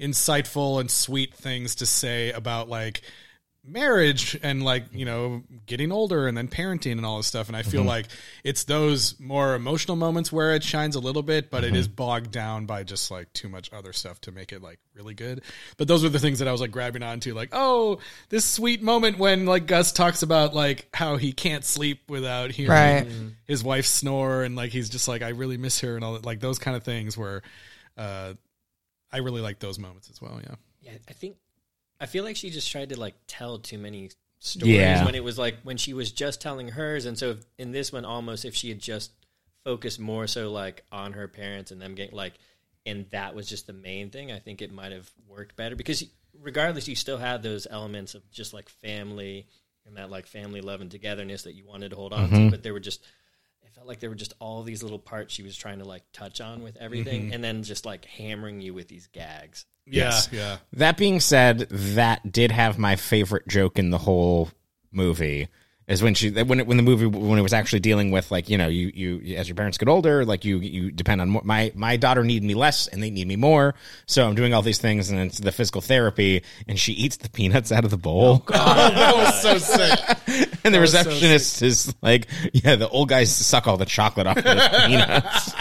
[0.00, 3.02] insightful and sweet things to say about like
[3.68, 7.48] marriage and like you know getting older and then parenting and all this stuff.
[7.48, 8.06] And i feel like
[8.44, 12.30] it's those more emotional moments where it shines a little bit but it is bogged
[12.30, 15.42] down by just like too much other stuff to make it like really good.
[15.76, 17.98] But those were the things that i was like grabbing onto like oh
[18.30, 22.70] this sweet moment when like gus talks about like how he can't sleep without hearing
[22.70, 23.06] Right.
[23.46, 26.24] his wife snore and like he's just like i really miss her and all that
[26.24, 27.42] like those kind of things where
[27.96, 28.32] uh
[29.12, 30.54] i really like those moments as well yeah.
[30.80, 31.36] Yeah, I think
[32.00, 35.04] I feel like she just tried to like tell too many stories Yeah.
[35.04, 37.92] when it was like when she was just telling hers, and so if, in this
[37.92, 39.12] one, almost if she had just
[39.64, 42.34] focused more so like on her parents and them getting like,
[42.86, 46.04] and that was just the main thing, I think it might have worked better because
[46.40, 49.46] regardless, you still had those elements of just like family
[49.86, 52.48] and that like family love and togetherness that you wanted to hold on to, mm-hmm.
[52.50, 53.02] but there were just.
[53.62, 56.02] It felt like there were just all these little parts she was trying to like
[56.12, 57.32] touch on with everything, mm-hmm.
[57.34, 59.66] and then just like hammering you with these gags.
[59.90, 60.56] Yeah yeah.
[60.74, 64.50] That being said, that did have my favorite joke in the whole
[64.92, 65.48] movie.
[65.88, 68.50] Is when she when it, when the movie when it was actually dealing with like
[68.50, 71.40] you know you you as your parents get older like you you depend on more,
[71.42, 73.74] my my daughter need me less and they need me more.
[74.04, 77.30] So I'm doing all these things and it's the physical therapy and she eats the
[77.30, 78.42] peanuts out of the bowl.
[78.42, 79.98] Oh, God, that was so sick.
[80.62, 84.26] And the was so receptionist is like yeah the old guys suck all the chocolate
[84.26, 84.42] off the
[84.86, 85.54] peanuts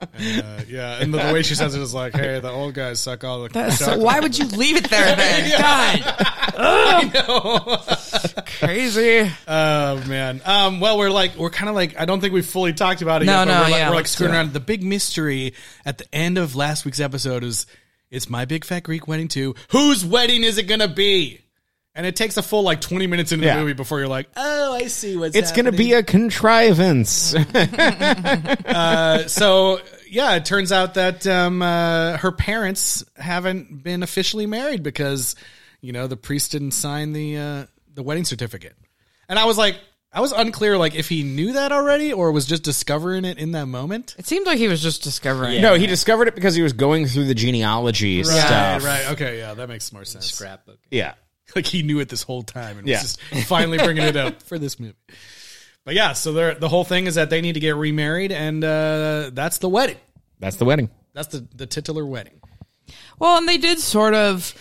[0.00, 3.00] Uh, yeah, and the, the way she says it is like, "Hey, the old guys
[3.00, 5.50] suck all the." That's so, why would you leave it there then?
[7.12, 7.12] God,
[8.58, 9.30] crazy.
[9.46, 10.40] Oh man.
[10.44, 10.80] Um.
[10.80, 13.26] Well, we're like, we're kind of like, I don't think we've fully talked about it
[13.26, 13.44] No, yet.
[13.46, 14.52] But no, we're like, yeah, we're like screwing around.
[14.52, 17.66] The big mystery at the end of last week's episode is,
[18.10, 19.54] it's my big fat Greek wedding too.
[19.70, 21.40] Whose wedding is it gonna be?
[21.98, 23.56] And it takes a full like twenty minutes into Yeah.
[23.56, 25.34] the movie before you're like, oh, I see what's.
[25.34, 27.34] it's gonna be a contrivance
[29.26, 29.80] so
[30.10, 35.34] yeah, it turns out that um, uh, her parents haven't been officially married because
[35.80, 38.76] you know the priest didn't sign the uh, the wedding certificate,
[39.28, 39.76] and I was like,
[40.12, 43.52] I was unclear like if he knew that already or was just discovering it in
[43.52, 44.14] that moment.
[44.18, 45.60] It seemed like he was just discovering.
[45.60, 49.38] no he discovered it because he was going through the genealogy stuff right, right, okay,
[49.38, 50.30] yeah, that makes more sense.
[50.30, 50.78] Scrapbook.
[50.90, 51.14] yeah
[51.56, 53.00] Like he knew it this whole time and Yeah.
[53.02, 54.94] was just finally bringing it up for this movie.
[55.84, 58.62] But yeah, so they're, the whole thing is that they need to get remarried, and
[58.62, 59.96] uh, that's the wedding.
[60.38, 62.34] that's the wedding That's the the titular wedding.
[63.18, 64.54] Well, and they did sort of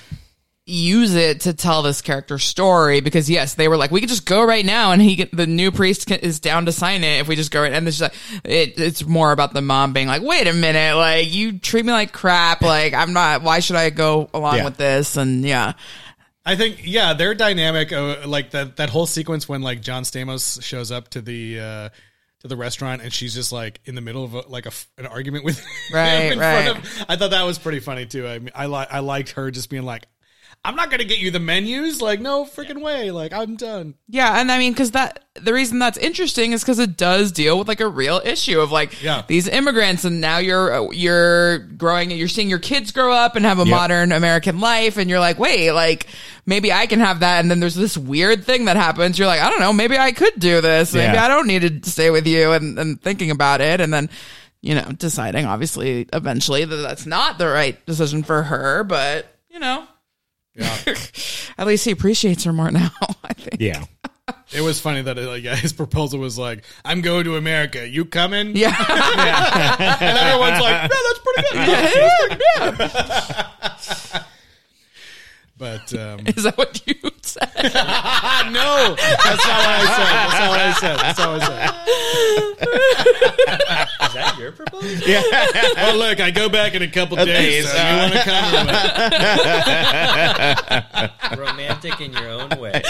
[0.65, 4.25] use it to tell this character's story because yes, they were like, we could just
[4.25, 7.19] go right now, and he, get- the new priest can, is down to sign it
[7.21, 7.71] if we just go right.
[7.73, 10.95] And it's just like, it, it's more about the mom being like, wait a minute,
[10.95, 13.43] like you treat me like crap, like I'm not.
[13.43, 14.65] Why should I go along Yeah.
[14.65, 15.15] with this?
[15.17, 15.73] And yeah,
[16.47, 20.63] I think yeah, their dynamic, uh, like that that whole sequence when like John Stamos
[20.63, 21.89] shows up to the uh,
[22.39, 25.07] to the restaurant and she's just like in the middle of a, like a an
[25.07, 26.63] argument with Right, him in right.
[26.71, 27.05] front of.
[27.09, 28.25] I thought that was pretty funny too.
[28.25, 30.07] I mean, I like I liked her just being like,
[30.67, 33.09] "I'm not gonna get you the menus." Like, no freaking way.
[33.11, 33.95] Like, I'm done.
[34.09, 37.57] Yeah, and I mean, because that the reason that's interesting is because it does deal
[37.59, 39.23] with like a real issue of like Yeah.
[39.27, 43.59] these immigrants, and now you're you're growing, you're seeing your kids grow up and have
[43.59, 46.07] a modern American life, and you're like, wait, like
[46.45, 49.17] maybe I can have that, and then there's this weird thing that happens.
[49.17, 50.93] You're like, I don't know, maybe I could do this.
[50.93, 51.25] Maybe Yeah.
[51.25, 54.09] I don't need to stay with you, and and thinking about it, and then.
[54.59, 59.59] You know, deciding obviously eventually that that's not the right decision for her, but you
[59.59, 59.83] know,
[60.57, 60.77] Yeah.
[61.57, 62.91] at least he appreciates her more now.
[63.23, 63.57] I think.
[63.59, 63.85] yeah
[64.53, 67.87] it was funny that like yeah, his proposal was like, "I'm going to America.
[67.87, 68.69] You coming?" Yeah.
[69.99, 71.47] and everyone's like, "Yeah, that's pretty
[74.09, 74.23] good."
[75.59, 76.93] But um, Is that what you
[77.23, 77.49] said?
[77.55, 80.07] no, that's not what I said.
[80.17, 80.97] That's not what I said.
[80.97, 81.55] That's not what I
[83.65, 83.86] said.
[84.17, 84.89] Is that your proposal?
[85.07, 85.21] Yeah.
[85.89, 87.27] Oh, look, I go back in a couple days.
[87.27, 88.19] days, So you want to
[91.31, 91.39] come?
[91.39, 92.81] Romantic in your own way.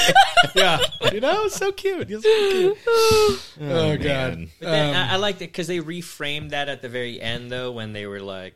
[0.56, 0.80] yeah,
[1.12, 2.08] you know, it's so cute.
[2.10, 2.78] It's so cute.
[3.62, 4.00] Oh, god.
[4.04, 4.50] Man.
[4.60, 7.52] But then Um, I, I liked it because they reframed that at the very end,
[7.52, 8.56] though, when they were like,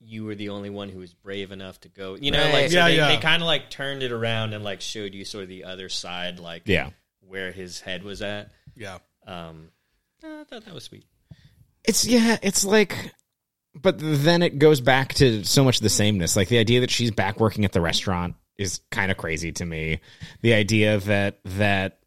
[0.00, 2.52] "You were the only one who was brave enough to go." You know, Right.
[2.52, 3.08] like so Yeah, they, yeah.
[3.08, 5.88] they kind of like turned it around and like showed you sort of the other
[5.88, 6.90] side, like Yeah.
[7.20, 8.50] where his head was at.
[8.76, 8.98] Yeah.
[9.26, 9.68] Um,
[10.24, 11.04] I thought that was sweet.
[11.84, 13.12] It's yeah, it's like
[13.74, 16.36] but then it goes back to so much of the sameness.
[16.36, 19.66] Like the idea that she's back working at the restaurant is kind of crazy to
[19.66, 20.00] me.
[20.42, 21.98] The idea that that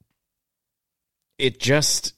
[1.37, 2.13] it just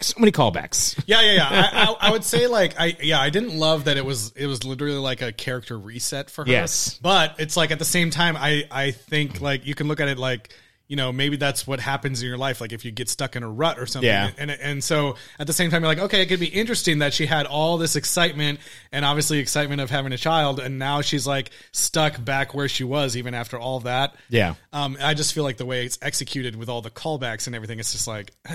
[0.00, 1.02] so many callbacks.
[1.06, 1.48] Yeah, yeah, yeah.
[1.50, 4.46] I, I, I would say like I yeah, I didn't love that it was it
[4.46, 6.50] was literally like a character reset for her.
[6.50, 6.98] Yes.
[7.00, 10.08] But it's like at the same time I I think like you can look at
[10.08, 10.50] it like
[10.88, 13.42] you know maybe that's what happens in your life like if you get stuck in
[13.42, 14.30] a rut or something Yeah.
[14.38, 17.12] and and so at the same time you're like okay it could be interesting that
[17.12, 18.60] she had all this excitement
[18.92, 22.84] and obviously excitement of having a child and now she's like stuck back where she
[22.84, 24.54] was even after all that Yeah.
[24.72, 27.80] um, I just feel like the way it's executed with all the callbacks and everything,
[27.80, 28.32] it's just like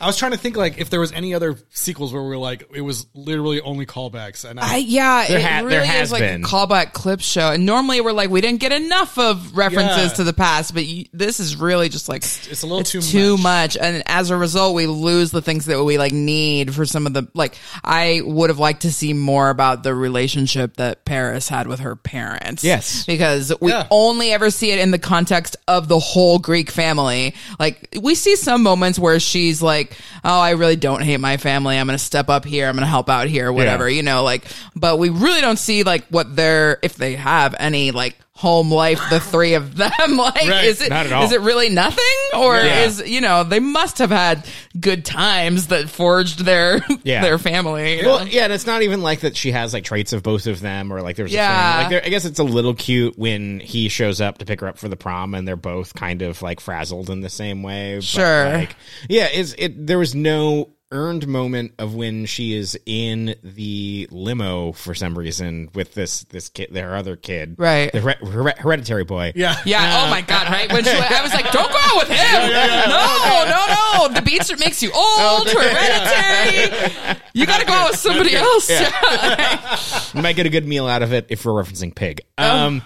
[0.00, 2.38] I was trying to think like if there was any other sequels where we are
[2.38, 5.84] like it was literally only callbacks, and I, I, yeah, There it ha- really there
[5.84, 6.44] has is like been.
[6.44, 7.50] a callback clip show.
[7.52, 10.16] And normally we're like, we didn't get enough of references Yeah.
[10.16, 13.32] to the past, but you, this is really just like it's a little too too
[13.36, 13.74] much.
[13.74, 13.76] much.
[13.78, 17.14] And as a result, we lose the things that we like need for some of
[17.14, 17.56] the like.
[17.82, 21.96] I would have liked to see more about the relationship that Paris had with her
[21.96, 22.62] parents.
[22.62, 23.04] Yes.
[23.06, 23.86] because we Yeah.
[23.90, 27.34] only ever see it in the context of the whole Greek family.
[27.58, 31.78] Like we see some moments where she's like, "Oh, I really don't hate my family.
[31.78, 32.66] I'm going to step up here.
[32.68, 33.96] I'm going to help out here, whatever." Yeah.
[33.96, 34.44] You know, like,
[34.76, 39.00] but we really don't see like what their if they have any like home life
[39.10, 40.64] the three of them like Right.
[40.64, 41.24] is it Not at all.
[41.24, 42.84] is it really nothing or Yeah.
[42.84, 44.46] is you know they must have had
[44.80, 47.20] good times that forged their Yeah.
[47.20, 48.24] their family Well, know?
[48.24, 50.90] yeah, and it's not even like that she has like traits of both of them,
[50.92, 51.76] or like there's Yeah.
[51.76, 51.82] a.
[51.82, 54.68] Like there, I guess it's a little cute when he shows up to pick her
[54.68, 57.96] up for the prom, and they're both kind of like frazzled in the same way.
[57.96, 58.44] but, Sure.
[58.52, 58.74] like,
[59.08, 59.86] yeah, it's it.
[59.86, 65.68] There was no earned moment of when she is in the limo for some reason
[65.74, 67.92] with this this kid, their other kid, Right.
[67.92, 69.32] the her- her- hereditary boy.
[69.36, 70.04] yeah, Yeah.
[70.06, 70.48] Oh my God.
[70.48, 70.72] Right.
[70.72, 72.50] When she, I was like, don't go out with him.
[72.90, 74.14] No, no, no.
[74.14, 75.48] The beach makes you old.
[75.48, 77.16] Hereditary.
[77.34, 78.68] You got to go out with somebody else.
[80.14, 82.20] You might get a good meal out of it if we're referencing pig.
[82.36, 82.48] Oh.
[82.66, 82.82] Um,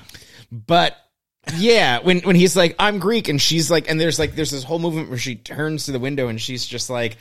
[0.53, 0.97] but
[1.57, 4.63] yeah, when when he's like, "I'm Greek," and she's like, and there's like there's this
[4.63, 7.17] whole movement where she turns to the window and she's just like,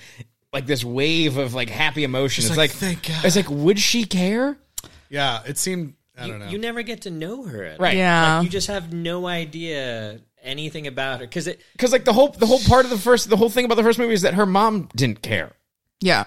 [0.54, 2.44] like this wave of like happy emotion.
[2.44, 4.58] She's it's like, like, "Thank God." It's like, would she care?
[5.10, 5.42] yeah.
[5.46, 6.48] It seemed I You, don't know.
[6.50, 7.98] you never get to know her, at Right.
[7.98, 8.38] Yeah.
[8.38, 11.62] Like, you just have no idea anything about her because it.
[11.74, 13.84] Because like the whole the whole part of the first the whole thing about the
[13.84, 15.54] first movie is that her mom didn't care.
[16.02, 16.26] Yeah.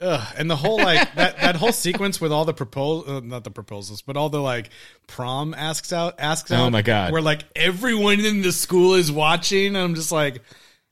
[0.00, 3.42] Ugh, and the whole like that that whole sequence with all the propos uh, not
[3.44, 4.70] the proposals, but all the like
[5.06, 6.72] prom asks out asks Oh out.
[6.72, 7.12] my God.
[7.12, 10.42] Where like everyone in the school is watching, and I'm just like.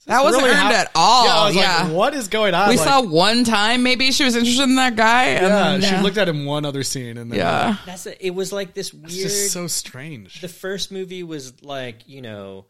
[0.03, 1.83] Is That this wasn't really earned how- at all, Yeah, I was yeah.
[1.85, 2.69] like, what is going on?
[2.69, 5.25] We Like, saw one time maybe she was interested in that guy.
[5.27, 7.77] And Yeah, then, she looked at him one other scene, and then Yeah.
[7.87, 8.35] That's a, it.
[8.35, 9.05] Was like this weird.
[9.07, 10.41] it's just so strange.
[10.41, 12.67] the first movie was like you know,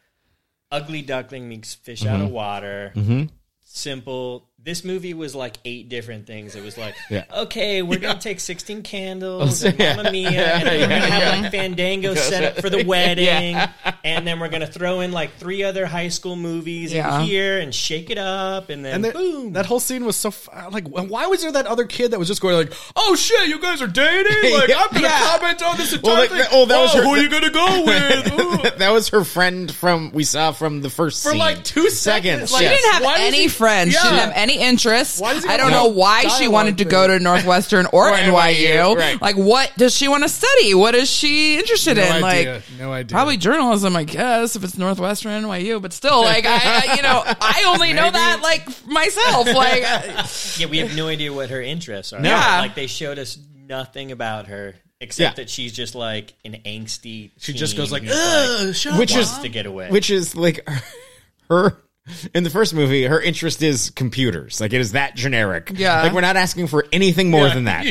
[0.71, 2.14] ugly duckling meets fish mm-hmm.
[2.14, 2.92] out of water.
[2.95, 3.25] Mm-hmm.
[3.64, 4.49] Simple.
[4.64, 6.55] This movie was like eight different things.
[6.55, 7.25] It was like, Yeah.
[7.37, 11.42] okay, we're gonna take sixteen candles, oh, and Mamma Mia, and then we're gonna have
[11.42, 13.57] like Fandango set up for the wedding,
[14.05, 17.18] and then we're gonna throw in like three other high school movies Yeah.
[17.22, 19.55] in here and shake it up, and then And there- boom.
[19.55, 20.87] that whole scene was so f- like.
[20.87, 23.83] Why was there that other kid that was just going like, "Oh shit, you guys
[23.83, 24.53] are dating"?
[24.55, 25.37] Like I'm gonna Yeah.
[25.38, 26.38] comment on this entire Well, like, thing.
[26.38, 28.79] that- oh, that was oh, her- who are you gonna go with?
[28.79, 31.38] That was her friend from we saw from the first For scene.
[31.40, 32.53] like two seconds.
[32.53, 32.77] Like, yes.
[32.77, 33.92] She didn't have Why any he- friends.
[33.92, 35.21] She didn't have any interests.
[35.21, 38.12] Why does he I don't know why she wanted to go to Northwestern or Or
[38.17, 38.33] NYU.
[38.33, 39.21] NYU, right.
[39.23, 40.75] Like, what does she want to study?
[40.75, 42.25] What is she interested No in?
[42.25, 42.53] idea.
[42.55, 43.15] Like, no idea.
[43.15, 45.81] probably journalism, I guess, if it's Northwestern NYU.
[45.81, 46.59] But still, like, I,
[46.91, 49.47] I you know, I only know that like myself.
[49.55, 49.83] Like,
[50.59, 52.21] yeah, we have no idea what her interests are.
[52.25, 52.61] Yeah.
[52.61, 55.43] like they showed us nothing about her except Yeah.
[55.45, 57.31] that she's just like an angsty.
[57.38, 59.88] She just goes like, who's, "Ugh, shut Which up." is- to get away.
[59.91, 60.67] which is like
[61.51, 61.77] her
[62.35, 66.03] in the first movie her interest is computers like it is that generic Yeah.
[66.03, 67.85] like we're not asking for anything more than that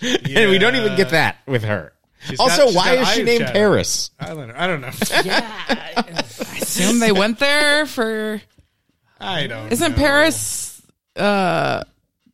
[0.02, 1.92] and we don't even get that with her
[2.28, 3.52] She's Also, got- why is she named shadow.
[3.52, 4.10] Paris?
[4.18, 4.54] I don't know.
[4.56, 4.90] I don't know.
[5.12, 8.40] I assume they went there for.
[9.20, 9.70] I don't.
[9.72, 9.96] Isn't know.
[9.96, 10.82] Paris
[11.14, 11.84] uh,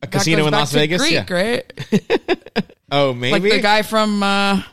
[0.01, 0.99] A casino in Las Vegas?
[0.99, 1.31] Greek, yeah.
[1.31, 2.63] right?
[2.91, 3.33] Oh, maybe.
[3.33, 4.63] Like the guy from uh,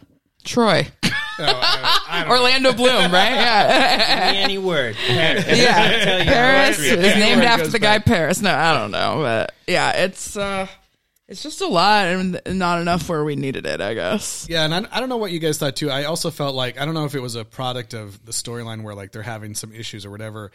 [0.45, 1.11] Troy, No,
[1.49, 3.31] I, I Orlando Bloom, right?
[3.41, 4.97] Yeah, Any word.
[5.07, 5.45] Paris.
[5.49, 6.25] yeah.
[6.25, 8.07] Paris is named after the guy back.
[8.07, 8.41] Paris.
[8.43, 10.67] No, I don't know, but yeah, it's uh,
[11.29, 13.81] it's just a lot and not enough where we needed it.
[13.81, 14.47] I guess.
[14.51, 15.91] Yeah, and I, I don't know what you guys thought too.
[15.91, 18.83] I also felt like I don't know if it was a product of the storyline
[18.83, 20.51] where like they're having some issues or whatever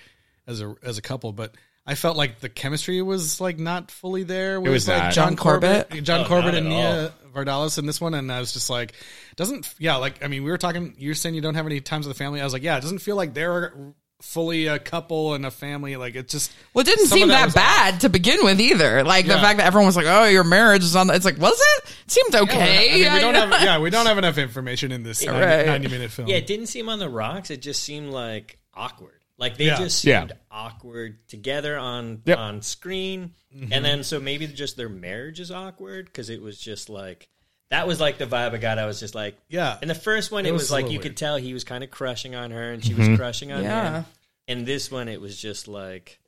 [0.48, 4.24] as a as a couple, but I felt like the chemistry was like not fully
[4.24, 4.60] there.
[4.60, 5.14] With, was like not.
[5.14, 5.90] John John Corbett?
[5.90, 8.54] Corbett, oh, John Oh, Corbett, and at Nia Vardalos in this one, and I was
[8.54, 8.94] just like,
[9.36, 10.96] doesn't yeah, like I mean, we were talking.
[10.98, 12.42] You're saying you don't have any times with the family.
[12.42, 13.74] I was like, yeah, it doesn't feel like they're
[14.22, 15.96] fully a couple and a family.
[15.98, 19.04] Like it just Well, it didn't seem that, was bad to begin with either.
[19.04, 21.38] Like the fact that everyone was like, "Oh, your marriage is on." The, it's like,
[21.38, 21.90] was it?
[22.06, 22.90] It seemed okay.
[22.90, 23.48] I mean, we don't know.
[23.56, 25.66] have yeah, we don't have enough information in this 90, Right.
[25.68, 26.28] 90 minute film.
[26.28, 27.52] Yeah, it didn't seem on the rocks.
[27.52, 29.15] It just seemed like awkward.
[29.38, 29.78] Like they Yeah.
[29.78, 30.22] just Yeah.
[30.22, 32.38] seemed awkward together on Yep.
[32.38, 33.74] on screen, Mm-hmm.
[33.74, 37.30] and then so maybe just their marriage is awkward because it was just like
[37.70, 38.78] that was like the vibe I got.
[38.80, 39.78] I was just like, Yeah.
[39.82, 41.02] In the first one, It it, was was, like you weird.
[41.02, 43.10] could tell he was kind of crushing on her, and she Mm-hmm.
[43.12, 43.98] was crushing on Yeah.
[44.00, 44.06] him.
[44.48, 46.20] And this one, it was just like.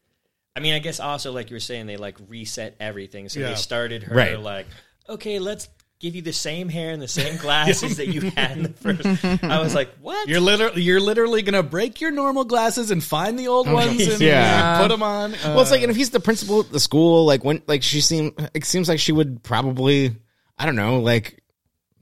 [0.55, 3.29] I mean, I guess also like you were saying, they like reset everything.
[3.29, 3.49] So Yeah.
[3.49, 4.39] they started her Right.
[4.39, 4.65] like,
[5.07, 8.63] okay, let's give you the same hair and the same glasses that you had in
[8.63, 9.43] the first.
[9.43, 10.27] I was like, what?
[10.27, 14.21] You're literally you're literally gonna break your normal glasses and find the old ones and
[14.21, 14.79] Yeah.
[14.79, 15.33] put them on.
[15.33, 17.83] Uh, Well, it's like, and if he's the principal at the school, like when, like
[17.83, 20.15] she seemed, it seems like she would probably,
[20.57, 21.41] I don't know, like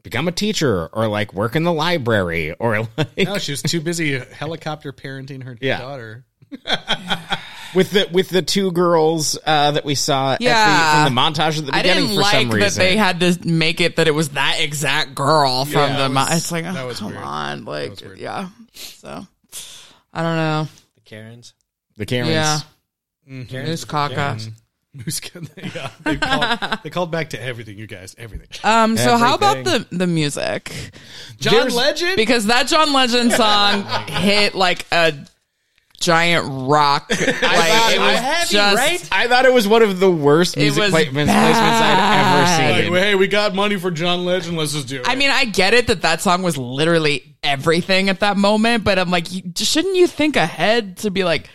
[0.04, 3.82] become a teacher or like work in the library or like no, she was too
[3.82, 5.80] busy helicopter parenting her Yeah.
[5.80, 6.26] daughter.
[7.76, 11.04] With the with the two girls uh, that we saw at Yeah.
[11.04, 12.60] the, from the montage at the I beginning didn't for some like reason.
[12.60, 16.06] that they had to make it that it was that exact girl from Yeah, the.
[16.06, 17.22] it mo- was- it's like, oh, come weird.
[17.24, 18.50] on, like, yeah.
[18.74, 19.28] So,
[20.14, 20.68] I don't know.
[20.96, 21.54] the Karens.
[21.98, 22.30] the Karens.
[22.32, 22.60] Yeah,
[23.30, 23.58] Mm-hmm.
[23.66, 24.38] Moose Kaka.
[24.94, 25.20] Moose-
[25.76, 28.48] yeah, they called, they called back to everything, you guys, everything.
[28.64, 28.96] Um.
[28.96, 30.72] So, how about the the music?
[31.38, 32.16] John There's- Legend.
[32.16, 35.14] Because that John Legend song hit like a
[36.06, 37.10] giant rock.
[37.16, 38.76] Like it was heavy, just.
[38.76, 39.10] right?
[39.12, 42.84] I thought it was one of the worst music was placements, placements I'd ever like,
[42.84, 42.94] seen.
[42.94, 44.58] hey, we got money for John Legend.
[44.58, 45.08] Let's just do it.
[45.08, 49.00] I mean, I get it that that song was literally everything at that moment, but
[49.00, 51.50] I'm like, you, shouldn't you think ahead to be like,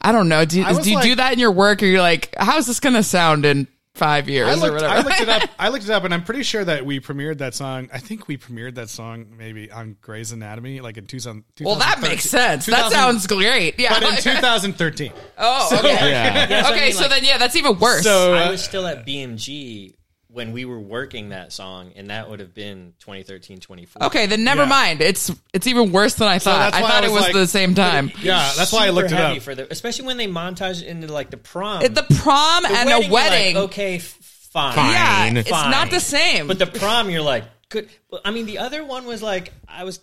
[0.00, 2.00] I don't know, do, I was do you do that in your work, or you're
[2.00, 4.92] like, how's this gonna sound in five years I or looked, whatever?
[4.92, 5.50] I looked it up.
[5.58, 7.88] I looked it up, and I'm pretty sure that we premiered that song.
[7.92, 11.44] I think we premiered that song maybe on Grey's Anatomy, like in 2000.
[11.60, 12.66] well, that makes sense.
[12.66, 13.78] That sounds great.
[13.78, 13.98] Yeah.
[13.98, 15.12] But in 2013.
[15.38, 16.10] oh, okay.
[16.10, 16.48] Yeah.
[16.48, 18.02] Yeah, so I Okay, mean, so like, then yeah, that's even worse.
[18.02, 19.94] So I uh, was still at BMG
[20.34, 24.06] when we were working that song, and that would have been 2013, 2014.
[24.08, 24.68] okay, then never Yeah.
[24.68, 25.00] mind.
[25.00, 26.58] It's it's even worse than I thought.
[26.72, 28.10] that's I why thought I it was was like- the same time.
[28.20, 29.40] yeah, that's why I looked it up.
[29.42, 32.98] for the, especially when they montage into like the prom, The prom The and you're
[32.98, 33.56] a like, wedding.
[33.58, 34.04] okay, f-
[34.52, 35.36] fine, yeah, Fine.
[35.38, 35.70] it's Fine.
[35.70, 36.48] not the same.
[36.48, 37.88] But the prom, you're like, good.
[38.10, 40.00] Well, I mean, the other one was like, I was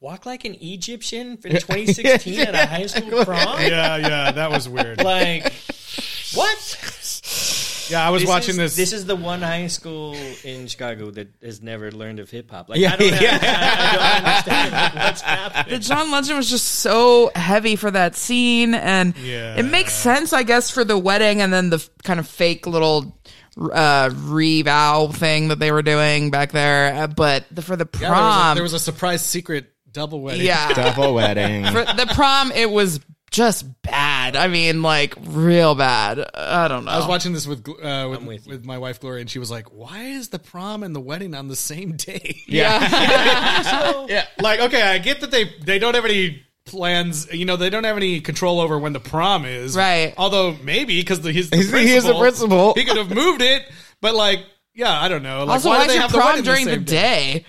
[0.00, 3.60] walk like an Egyptian for 2016 at a high school prom.
[3.60, 5.02] Yeah, yeah, that was weird.
[5.02, 5.52] Like,
[6.34, 6.89] what?
[7.90, 8.76] Yeah, I was This watching is, this.
[8.76, 12.68] This is the one high school in Chicago that has never learned of hip hop.
[12.68, 13.38] Like, Yeah, I don't, have, yeah.
[13.42, 14.94] I, I don't understand like,
[15.66, 15.78] what's the.
[15.94, 19.56] John Legend was just so heavy for that scene, and Yeah.
[19.56, 22.66] it makes sense, I guess, for the wedding and then the f- kind of fake
[22.66, 23.16] little
[23.60, 26.94] uh revow thing that they were doing back there.
[26.94, 29.72] Uh, But the, for the Yeah, there, was a, prom, there was a surprise secret
[29.90, 30.46] double wedding.
[30.46, 31.64] yeah, Double wedding.
[31.66, 34.36] for the prom, it was just bad.
[34.36, 36.18] I mean, like real bad.
[36.34, 36.90] I don't know.
[36.90, 39.50] I was watching this with uh, with, with with, my wife Gloria, and she was
[39.50, 44.06] like, "Why is the prom and the wedding on the same day?" yeah.
[44.08, 47.32] yeah, like okay, I get that they they don't have any plans.
[47.32, 50.14] You know, they don't have any control over when the prom is, Right.
[50.16, 52.74] Although maybe because he's the He's- principal, he is the principal.
[52.74, 53.62] he could have moved it.
[54.00, 54.40] But like,
[54.74, 55.44] yeah, I don't know.
[55.44, 57.44] Like, also, why, why do they have the prom wedding during the, same day?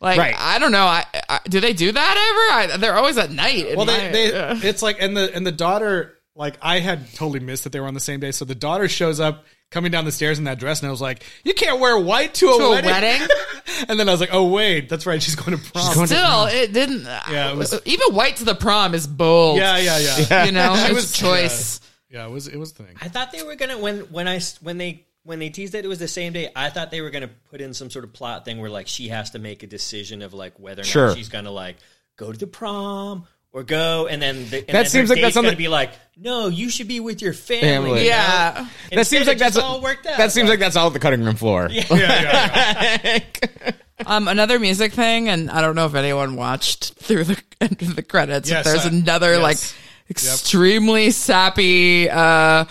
[0.00, 0.34] Like Right.
[0.38, 0.86] I don't know.
[0.86, 2.74] I, I do they do that ever?
[2.74, 3.76] I, they're always at night.
[3.76, 7.12] Well, they, my- they uh, it's like and the and the daughter like I had
[7.14, 8.32] totally missed that they were on the same day.
[8.32, 11.00] So the daughter shows up coming down the stairs in that dress, and I was
[11.02, 13.28] like, "You can't wear white to a To a wedding." wedding?
[13.88, 15.22] and then I was like, "Oh wait, that's right.
[15.22, 17.02] She's going to prom." going to- Still, it didn't.
[17.04, 19.58] Yeah, it was- even white to the prom is bold.
[19.58, 19.98] yeah, yeah,
[20.30, 21.80] yeah, you know, it was- choice.
[22.08, 22.24] yeah.
[22.26, 22.96] It was it was the thing.
[23.02, 25.88] I thought they were gonna when when I when they when they teased that it
[25.88, 26.50] was the same day.
[26.54, 29.08] I thought they were gonna put in some sort of plot thing where like she
[29.08, 31.06] has to make a decision of like whether or Sure.
[31.08, 31.76] not she's gonna like
[32.16, 35.34] go to the prom or go, and then the, and That then seems like that's
[35.34, 37.62] date's gonna be like, no, you should be with your family.
[37.68, 37.90] Family.
[38.04, 38.16] you know?
[38.16, 38.68] Yeah.
[38.92, 40.18] that seems like that's all worked out.
[40.18, 41.68] That seems like that's all at the cutting room floor.
[41.72, 43.70] Yeah, yeah, yeah.
[44.06, 47.96] Um, another music thing, and I don't know if anyone watched through the end of
[47.96, 48.48] the credits.
[48.48, 49.42] Yes, There's I- another yes.
[49.42, 52.64] like extremely sappy, uh,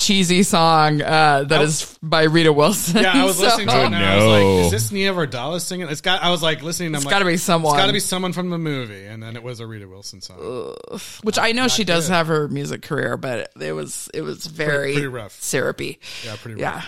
[0.00, 3.02] cheesy song uh, that is by Rita Wilson.
[3.02, 5.60] Yeah, I was So- listening to it and I was like, "Is this Nia Vardalos
[5.60, 6.22] singing?" It's got.
[6.22, 6.88] I was like listening.
[6.88, 7.74] I'm It's like, gotta be someone.
[7.76, 10.20] It's got to be someone from the movie, and then it was a Rita Wilson
[10.20, 10.74] song.
[11.22, 12.14] which I know she does good.
[12.14, 15.32] have her music career, but it was it was very pretty rough.
[15.40, 16.00] syrupy.
[16.24, 16.60] Yeah, pretty.
[16.60, 16.82] Yeah.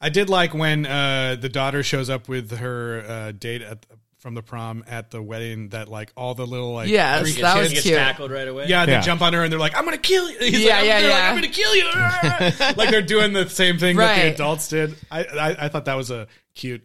[0.00, 3.86] I did like when uh, the daughter shows up with her uh, date at
[4.22, 5.68] from the prom at the wedding.
[5.70, 7.98] That like all the little like Yes, Greek that kids- was He gets cute.
[7.98, 8.66] tackled right away.
[8.68, 9.00] Yeah, they Yeah.
[9.02, 11.10] jump on her and they're like, "I'm gonna kill you." He's Yeah, like, yeah, they're
[11.10, 11.28] like, yeah.
[11.28, 12.74] I'm gonna kill you.
[12.76, 14.22] like they're doing the same thing that Right.
[14.28, 14.94] the adults did.
[15.10, 16.82] I, I I thought that was a cute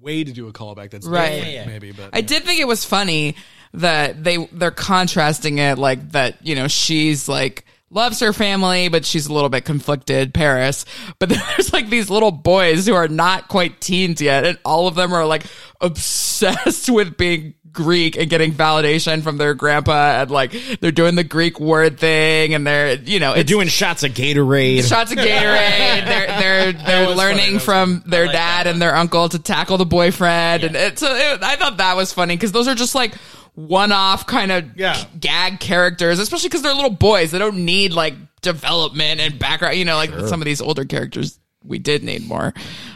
[0.00, 0.90] way to do a callback.
[0.90, 1.30] That's Right.
[1.30, 1.66] different, Yeah, yeah.
[1.66, 3.34] maybe, but I did think it was funny
[3.74, 6.46] that they they're contrasting it like that.
[6.46, 10.32] You know, she's like loves her family, but she's a little bit conflicted.
[10.32, 10.84] Paris,
[11.18, 14.94] but there's like these little boys who are not quite teens yet, and all of
[14.94, 15.44] them are like
[15.80, 17.54] obsessed with being.
[17.72, 22.52] Greek and getting validation from their grandpa and like they're doing the Greek word thing
[22.52, 24.88] and they're you know They're it's doing shots of Gatorade.
[24.88, 26.04] shots of Gatorade.
[26.04, 27.34] They're they're they're was funny.
[27.36, 30.74] Learning was from their like dad that and their uncle to tackle the boyfriend, and
[30.74, 33.14] it's so it, I thought that was funny because those are just like
[33.54, 35.02] one-off kind of Yeah.
[35.18, 37.30] gag characters, especially because they're little boys.
[37.30, 39.76] They don't need like development and background.
[39.76, 42.54] You know, like some of these older characters we did need more.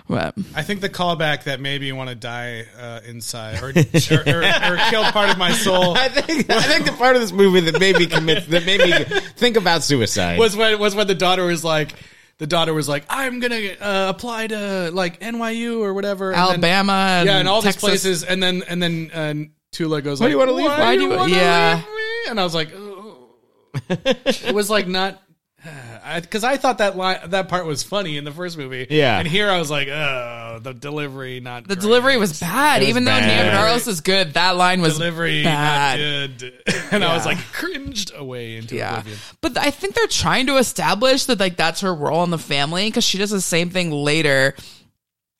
[0.09, 4.35] But I think the callback that made me want to die uh, inside or, or,
[4.35, 7.33] or, or killed part of my soul I think I think the part of this
[7.33, 8.93] movie that made me commit that made me
[9.37, 11.95] think about suicide was when was when the daughter was like
[12.39, 16.49] the daughter was like I'm gonna uh, apply to like NYU or whatever and then-
[16.49, 17.83] Alabama, and yeah and all Texas.
[17.83, 19.35] these places and then and then uh,
[19.75, 20.67] Tula goes Why like do you wanna leave?
[20.67, 21.75] Why, Why do do you you- wanna yeah.
[21.77, 22.31] leave me?
[22.31, 23.29] and I was like oh.
[23.91, 25.21] it was like not
[26.21, 29.19] because I, thought that line that part was funny in the first movie Yeah.
[29.19, 31.81] and here I was like oh the delivery not the great.
[31.83, 32.81] delivery was bad.
[32.81, 33.45] was Even though bad.
[33.47, 35.99] Nia Vardalos is good, that line was delivery bad.
[36.01, 36.53] not good
[36.93, 38.91] and I was like cringed away into Yeah.
[39.01, 39.19] oblivion.
[39.41, 42.87] But I think they're trying to establish that like that's her role in the family
[42.89, 44.55] because she does the same thing later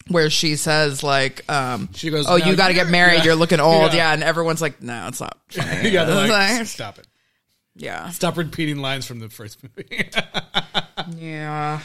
[0.09, 3.25] where she says like um She goes, oh "Now you got to get married yeah.
[3.25, 3.97] you're looking old Yeah.
[4.09, 4.13] yeah.
[4.15, 5.89] and everyone's like no it's not funny.
[5.91, 7.07] yeah, like, Like- stop it.
[7.77, 10.09] yeah Stop repeating lines from the first movie.
[11.17, 11.81] yeah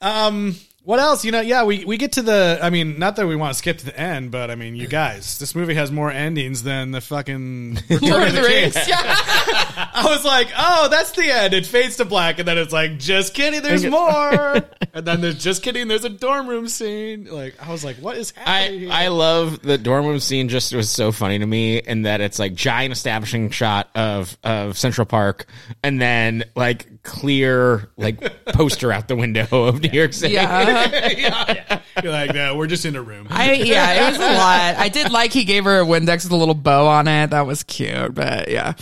[0.00, 1.24] um, what else?
[1.24, 2.58] You know, yeah, we, we get to the.
[2.60, 4.88] I mean, not that we want to skip to the end, but I mean, you
[4.88, 8.48] guys, this movie has more endings than the fucking Return Lord of of the the
[8.48, 8.62] King.
[8.62, 8.98] Rings yeah
[9.94, 11.54] I was like, oh, that's the end.
[11.54, 14.56] It fades to black, and then it's like, just kidding, there's more.
[14.94, 17.26] and then there's just kidding, there's a dorm room scene.
[17.26, 18.74] Like, I was like, what is happening?
[18.74, 18.90] I, here?
[18.90, 20.48] I love the dorm room scene.
[20.48, 24.76] Just was so funny to me, in that it's like giant establishing shot of of
[24.76, 25.46] Central Park,
[25.84, 30.34] and then like clear like poster out the window of New York City.
[30.34, 31.08] yeah Uh-huh.
[31.16, 31.80] yeah.
[32.02, 33.26] You're like, no, we're just in a room.
[33.30, 36.32] I yeah it was a lot I did like he gave her a Windex with
[36.32, 38.74] a little bow on it that was cute but yeah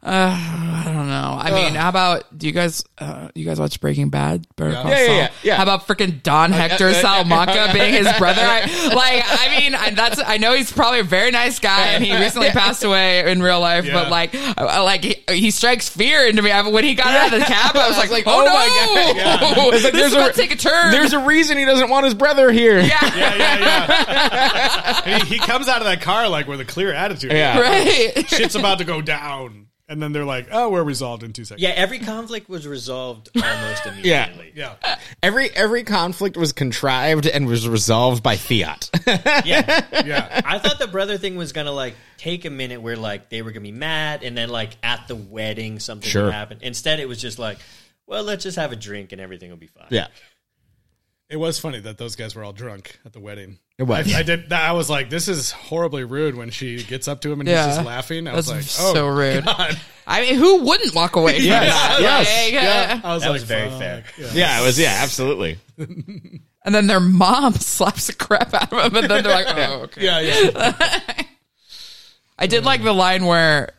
[0.00, 1.36] uh, I don't know.
[1.40, 2.84] I mean, how about do you guys?
[2.98, 4.46] Uh, you guys watch Breaking Bad?
[4.54, 5.16] Better Call Yeah, yeah, Saul?
[5.16, 5.56] yeah, yeah.
[5.56, 8.40] How about freaking Don Hector uh, uh, Salamanca being his brother?
[8.42, 8.60] I,
[8.94, 12.16] like, I mean, I, that's I know he's probably a very nice guy, and he
[12.16, 13.86] recently passed away in real life.
[13.86, 13.94] Yeah.
[13.94, 16.52] But like, I- like he, he strikes fear into me.
[16.52, 18.54] I, when he got out of the cab, I was like, Like, oh, oh no,
[18.54, 19.72] my God.
[19.72, 20.92] this like, is there's about a- to take a turn.
[20.92, 22.78] There's a reason he doesn't want his brother here.
[22.78, 25.18] yeah, yeah, yeah, yeah.
[25.24, 27.32] He, he comes out of that car like with a clear attitude.
[27.32, 27.58] Yeah.
[27.58, 28.28] right.
[28.28, 29.67] Shit's about to go down.
[29.90, 31.62] And then they're like, oh, we're resolved in two seconds.
[31.62, 34.26] Yeah, every conflict was resolved almost Yeah.
[34.26, 34.52] immediately.
[34.54, 34.74] Yeah.
[34.82, 38.90] Uh, every every conflict was contrived and was resolved by fiat.
[39.06, 39.86] yeah.
[40.04, 40.40] Yeah.
[40.44, 43.50] I thought the brother thing was gonna like take a minute where like they were
[43.50, 46.24] gonna be mad and then like at the wedding something Sure.
[46.24, 46.58] would happen.
[46.60, 47.58] Instead it was just like,
[48.06, 49.86] well, let's just have a drink and everything will be fine.
[49.90, 50.08] yeah.
[51.30, 53.58] It was funny that those guys were all drunk at the wedding.
[53.76, 54.12] It was.
[54.14, 54.50] I, I did.
[54.52, 57.66] I was like, "This is horribly rude." When she gets up to him and Yeah.
[57.66, 59.44] he's just laughing, I That's was like, "Oh, so rude.
[59.44, 59.78] God.
[60.06, 62.00] I mean, who wouldn't walk away from Yes, that?
[62.00, 63.00] yes, Like, Yeah.
[63.04, 63.78] uh, I was That like, was very fuck.
[63.78, 64.04] fair.
[64.16, 64.30] Yeah.
[64.32, 65.58] Yeah, it was yeah, absolutely.
[66.64, 69.82] And then their mom slaps the crap out of him, and then they're like, "Oh,
[69.84, 71.22] okay." Yeah, yeah.
[72.38, 73.70] I did like the line where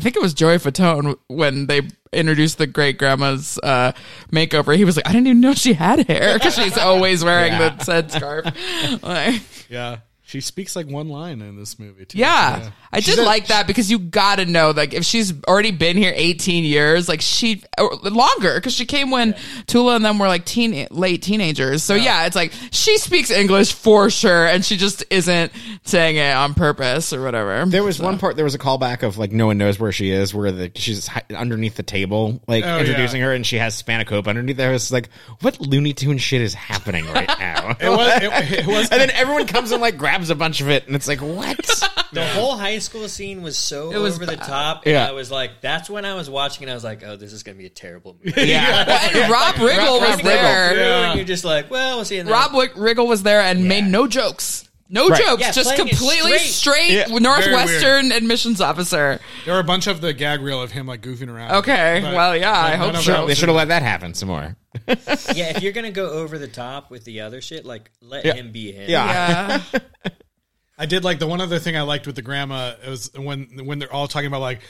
[0.00, 3.92] I think it was Joey Fatone when they introduced the great grandma's uh,
[4.32, 4.74] makeover.
[4.74, 7.68] He was like, "I didn't even know she had hair because she's always wearing Yeah.
[7.76, 8.46] the said scarf."
[9.02, 9.98] Like, yeah.
[10.30, 12.18] She speaks like one line in this movie too.
[12.18, 15.72] yeah, I did a- like that because you got to know, like, if she's already
[15.72, 17.64] been here 18 years, like she
[18.04, 19.34] longer because she came when
[19.66, 21.82] Tula and them were like teen late teenagers.
[21.82, 22.26] So yeah.
[22.26, 25.52] it's like she speaks English for sure, and she just isn't
[25.84, 27.64] saying it on purpose or whatever.
[27.66, 28.36] There was one part.
[28.36, 31.08] There was a callback of like no one knows where she is, where the she's
[31.34, 33.26] underneath the table, like Oh, introducing yeah.
[33.26, 34.72] her, and she has Spanacope underneath there.
[34.74, 35.08] It's like,
[35.40, 37.76] what Looney Tune shit is happening right now?
[37.80, 38.22] It was.
[38.22, 38.88] It, it was.
[38.90, 41.20] and then everyone comes and like grabs grabs a bunch of it, and it's like,
[41.20, 41.58] what?
[42.12, 44.44] The whole high school scene was so It was over the bad.
[44.44, 44.84] top.
[44.84, 45.02] Yeah.
[45.02, 47.32] And I was like, that's when I was watching and I was like, oh, this
[47.32, 48.46] is going to be a terrible movie.
[48.48, 48.84] yeah.
[49.14, 50.24] Well, and Rob Riggle Rob- was Rob Riggle.
[50.24, 50.74] there.
[50.74, 52.16] And you're just like, well, we'll see.
[52.16, 54.59] you in Rob Wick- Riggle was there and made no jokes.
[54.92, 55.22] No Right.
[55.24, 56.88] jokes, Yeah, just completely straight.
[56.88, 57.06] straight, Yeah.
[57.18, 59.20] Northwestern admissions officer.
[59.44, 61.52] There were a bunch of the gag reel of him like goofing around.
[61.58, 63.26] Okay, well, yeah, I hope so.
[63.26, 64.56] They should have let that happen some more.
[64.88, 68.24] yeah, if you're going to go over the top with the other shit, like, let
[68.24, 68.34] Yeah.
[68.34, 68.90] him be him.
[68.90, 69.62] Yeah.
[69.72, 69.80] Yeah.
[70.78, 73.66] I did like the one other thing I liked with the grandma it was when
[73.66, 74.60] when they're all talking about like,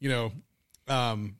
[0.00, 0.32] you know,
[0.88, 1.36] um,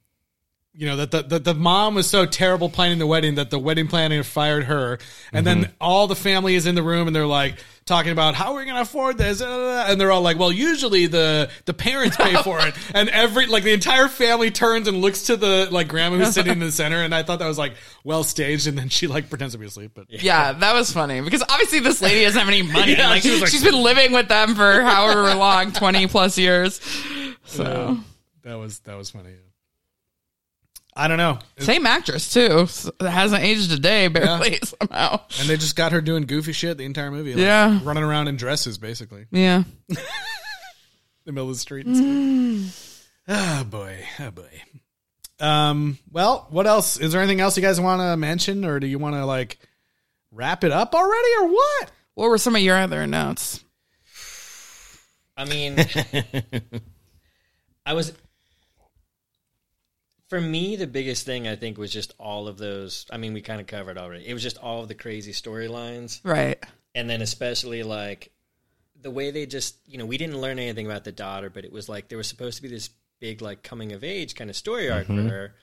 [0.73, 3.59] you know that the, the the mom was so terrible planning the wedding that the
[3.59, 4.99] wedding planner fired her,
[5.33, 5.73] and then mm-hmm.
[5.81, 8.65] all the family is in the room and they're like talking about how we're we
[8.65, 12.59] going to afford this, and they're all like, well, usually the the parents pay for
[12.61, 16.33] it, and every like the entire family turns and looks to the like grandma who's
[16.33, 17.73] sitting in the center, and I thought that was like
[18.05, 21.19] well staged, and then she like pretends to be asleep, but Yeah, that was funny.
[21.19, 22.95] Because obviously this lady doesn't have any money.
[23.01, 26.79] Yeah, like, she like- she's been living with them for however long, twenty plus years.
[27.43, 27.97] So.
[28.43, 29.33] that was that was funny.
[30.95, 31.39] I don't know.
[31.57, 32.67] same actress too.
[32.67, 35.21] So it hasn't aged a day barely somehow.
[35.39, 37.33] And they just got her doing goofy shit the entire movie.
[37.33, 37.79] like, Yeah.
[37.83, 39.25] Running around in dresses, basically.
[39.31, 39.63] Yeah.
[39.87, 39.97] In
[41.25, 41.85] the middle of the street.
[41.85, 42.97] and stuff.
[43.27, 44.03] Oh, boy.
[44.19, 44.61] Oh, boy.
[45.39, 46.99] Um, well, what else?
[46.99, 49.57] Is there anything else you guys want to mention, or do you want to, like,
[50.31, 51.91] wrap it up already, or what?
[52.15, 53.63] What were some of your other notes?
[55.37, 55.77] I mean,
[57.85, 58.13] I was.
[60.31, 63.05] For me, the biggest thing I think was just all of those.
[63.11, 64.25] I mean, we kind of covered already.
[64.25, 66.21] It was just all of the crazy storylines.
[66.23, 66.57] Right.
[66.95, 68.31] and then especially like
[69.01, 71.71] the way they just you know we didn't learn anything about the daughter but it
[71.71, 74.55] was like there was supposed to be this big like coming of age kind of
[74.55, 75.27] story arc for mm-hmm.
[75.27, 75.55] her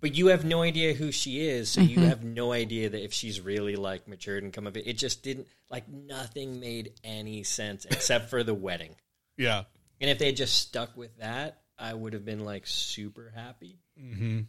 [0.00, 2.08] but you have no idea who she is so you mm-hmm.
[2.08, 5.22] have no idea that if she's really like matured and come of it it just
[5.22, 8.94] didn't like nothing made any sense except for the wedding
[9.36, 9.64] Yeah.
[10.00, 13.78] and if they had just stuck with that i would have been like super happy
[14.00, 14.40] mm-hmm.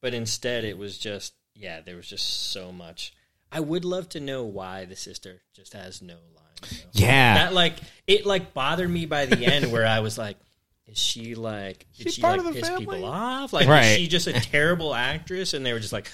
[0.00, 3.12] but instead it was just yeah there was just so much
[3.50, 6.90] i would love to know why the sister just has no lines though.
[6.92, 7.34] Yeah.
[7.34, 7.74] that like
[8.06, 10.36] it like bothered me by the end where I was like,
[10.86, 12.86] is she like did She's she part like of the piss family?
[12.86, 13.52] people off?
[13.52, 13.84] Like Right.
[13.86, 15.54] is she just a terrible actress?
[15.54, 16.10] And they were just like,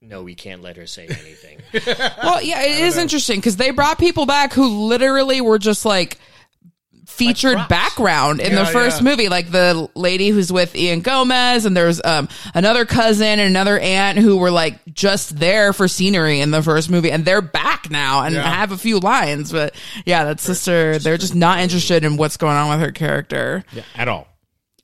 [0.00, 1.58] no, we can't let her say anything.
[2.22, 6.18] Well, yeah, it is interesting because they brought people back who literally were just like
[7.10, 7.68] featured props.
[7.68, 9.10] background in Yeah, the first yeah.
[9.10, 13.78] movie, like the lady who's with Ian Gomez, and there's um another cousin and another
[13.78, 17.90] aunt who were like just there for scenery in the first movie, and they're back
[17.90, 18.42] now and Yeah.
[18.48, 19.52] have a few lines.
[19.52, 19.74] But
[20.06, 23.64] yeah, that sister, they're just not interested in what's going on with her character.
[23.94, 24.26] At all.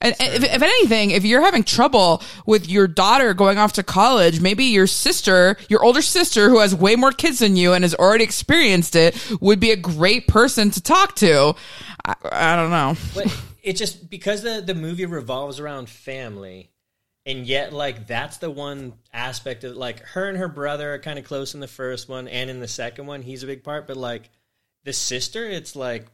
[0.00, 4.40] And if, if anything, if you're having trouble with your daughter going off to college,
[4.40, 7.94] maybe your sister, your older sister who has way more kids than you and has
[7.94, 11.54] already experienced it, would be a great person to talk to.
[12.04, 12.96] I, I don't know.
[13.14, 16.70] but it just because the the movie revolves around family.
[17.26, 21.18] And yet, like that's the one aspect of like her and her brother are kind
[21.18, 23.88] of close in the first one, and in the second one, he's a big part.
[23.88, 24.30] But like
[24.84, 26.06] the sister, it's like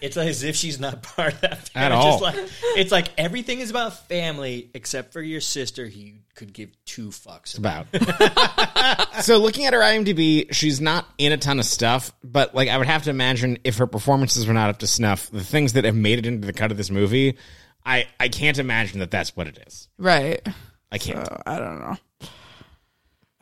[0.00, 1.86] it's like as if she's not part of that family.
[1.86, 2.18] At It's all.
[2.20, 5.86] Just like it's like everything is about family except for your sister.
[5.86, 7.86] who you could give two fucks about.
[7.94, 9.14] about.
[9.22, 12.78] so looking at her IMDb, she's not in a ton of stuff, but like I
[12.78, 15.84] would have to imagine if her performances were not up to snuff, the things that
[15.84, 17.36] have made it into the cut of this movie,
[17.84, 19.88] I I can't imagine that that's what it is.
[19.98, 20.46] Right.
[20.92, 21.26] I can't.
[21.26, 21.96] So, I don't know.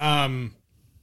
[0.01, 0.55] Um,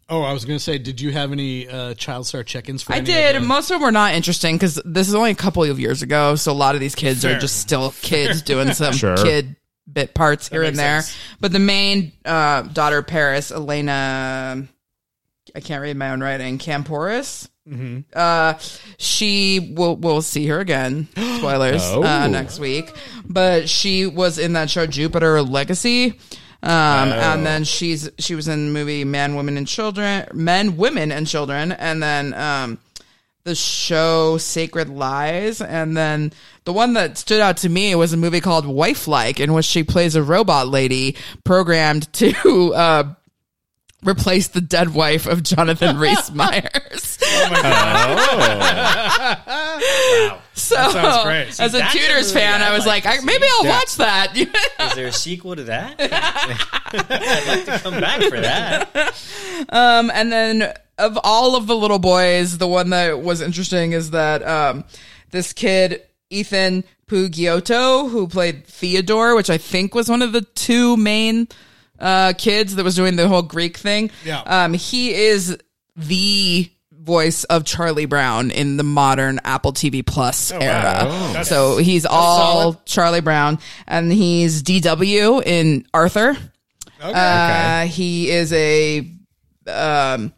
[0.09, 2.83] oh, I was going to say, did you have any uh, child star check ins
[2.83, 3.35] for I any did.
[3.35, 5.79] Of the- Most of them were not interesting because this is only a couple of
[5.79, 7.35] years ago, so a lot of these kids Fair.
[7.35, 9.17] are just still kids doing some Sure.
[9.17, 9.55] kid
[9.91, 11.01] bit parts here and there.
[11.01, 11.17] sense.
[11.39, 14.67] But the main uh, daughter, Paris Elena,
[15.55, 16.57] I can't read my own writing.
[16.57, 17.47] Kampouris.
[17.69, 18.01] Mm-hmm.
[18.13, 18.55] Uh,
[18.97, 21.07] she will we'll see her again.
[21.37, 22.03] Spoilers Oh.
[22.03, 22.91] uh, next week.
[23.27, 26.19] But she was in that show Jupiter Legacy.
[26.65, 31.11] Um, and then she's she was in the movie Man, Women, and Children, Men, Women,
[31.11, 32.79] and Children, and then um,
[33.43, 38.17] the show Sacred Lies, and then the one that stood out to me was a
[38.17, 43.13] movie called Wife Like, in which she plays a robot lady programmed to uh,
[44.03, 47.03] replace the dead wife of Jonathan Rhys Myers.
[47.03, 48.27] So, sounds
[50.29, 50.39] great.
[50.71, 53.65] As a that's a Tudors movie fan, I'd I was like like, I, maybe I'll
[53.65, 54.35] watch that.
[54.79, 55.95] Is there a sequel to that?
[55.99, 59.15] I'd like to come back for that.
[59.69, 64.11] Um, and then of all of the little boys, the one that was interesting is
[64.11, 64.85] that um,
[65.31, 70.97] this kid Ethan Pugiotto, who played Theodore, which I think was one of the two
[70.97, 71.47] main
[71.99, 74.09] uh, kids that was doing the whole Greek thing.
[74.23, 74.41] Yeah.
[74.41, 75.57] Um, he is
[75.95, 76.69] the
[77.05, 80.61] voice of Charlie Brown in the modern Apple TV Plus era.
[80.63, 82.85] That's- so he's all solid.
[82.85, 86.35] Charlie Brown, and he's DW in Arthur.
[87.01, 89.07] Uh, he is a
[89.67, 90.33] um,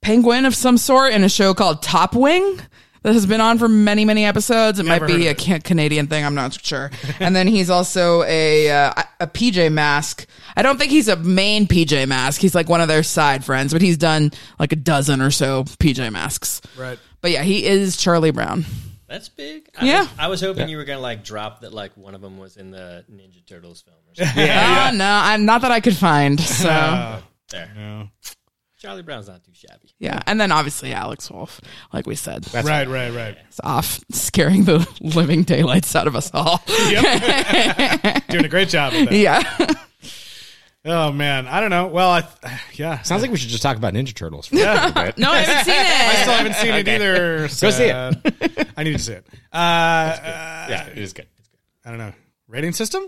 [0.00, 2.58] penguin of some sort in a show called Top Wing
[3.02, 4.78] that has been on for many, many episodes.
[4.78, 6.24] It Never might be a heard Canadian thing.
[6.24, 6.90] I'm not sure.
[7.20, 10.26] and then he's also a uh, a PJ Mask.
[10.56, 12.40] I don't think he's a main PJ Mask.
[12.40, 15.64] He's like one of their side friends, but he's done like a dozen or so
[15.64, 16.60] PJ Masks.
[16.76, 16.98] Right.
[17.20, 18.64] But yeah, he is Charlie Brown.
[19.08, 19.68] That's big.
[19.78, 20.00] I Yeah.
[20.00, 22.56] Was, I was hoping you were gonna like drop that like one of them was
[22.58, 24.46] in the Ninja Turtles film or something.
[24.46, 26.38] yeah Oh, no, I'm not that I could find.
[26.40, 28.10] So there.
[28.78, 29.90] Charlie Brown's not too shabby.
[29.98, 31.60] yeah, and then obviously Alex Wolff,
[31.92, 33.36] like we said, right, right, right.
[33.50, 36.62] is off scaring the living daylights out of us all.
[36.68, 39.14] Yep, Doing a great job with that.
[39.16, 39.74] yeah.
[40.84, 41.88] Oh man, I don't know.
[41.88, 42.26] Well, I
[42.74, 43.02] yeah.
[43.02, 44.46] Sounds like we should just talk about Ninja Turtles.
[44.46, 44.88] For Yeah.
[44.88, 45.18] a bit.
[45.18, 45.86] No, I haven't seen it.
[45.86, 47.38] I still haven't seen it either.
[47.40, 48.56] Go see it.
[48.58, 48.68] it.
[48.76, 49.26] I need to see it.
[49.52, 51.26] Uh, uh, yeah, it is good.
[51.84, 52.12] I don't know.
[52.46, 53.02] Rating system?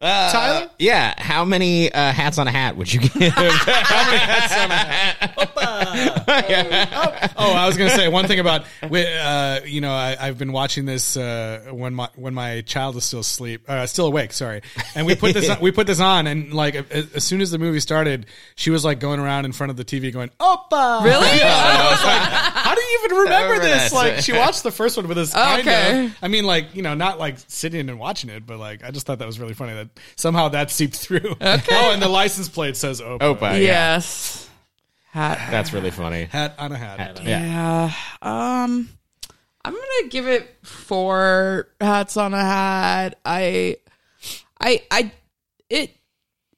[0.00, 0.70] Uh, Tyler?
[0.78, 1.14] Yeah.
[1.16, 3.12] How many uh, hats on a hat would you give?
[3.32, 5.34] How many hats on a hat?
[7.36, 10.52] oh, I was going to say one thing about uh, you know I, I've been
[10.52, 14.32] watching this uh, when my when my child is still asleep, uh, still awake.
[14.32, 14.62] Sorry,
[14.94, 17.50] and we put this on, we put this on, and like as, as soon as
[17.50, 18.26] the movie started,
[18.56, 21.28] she was like going around in front of the TV going, "Opa!" Really?
[21.42, 24.96] I was like, "How do you even remember remember this?" Like she watched the first
[24.96, 25.32] one with us.
[25.32, 26.06] Kind Okay.
[26.06, 26.16] of.
[26.22, 29.06] I mean, like you know, not like sitting and watching it, but like I just
[29.06, 31.36] thought that was really funny that somehow that seeped through.
[31.40, 31.62] Okay.
[31.70, 33.52] Oh, and the license plate says "Opa." Opa.
[33.52, 33.58] Yeah.
[33.58, 34.48] Yes.
[35.12, 35.38] Hat.
[35.50, 36.24] That's really funny.
[36.24, 37.20] Hat on a hat.
[37.22, 37.92] Yeah.
[38.20, 38.88] Um,
[39.64, 43.18] I'm gonna give it four hats on a hat.
[43.24, 43.76] I,
[44.60, 45.12] I, I,
[45.70, 45.96] it.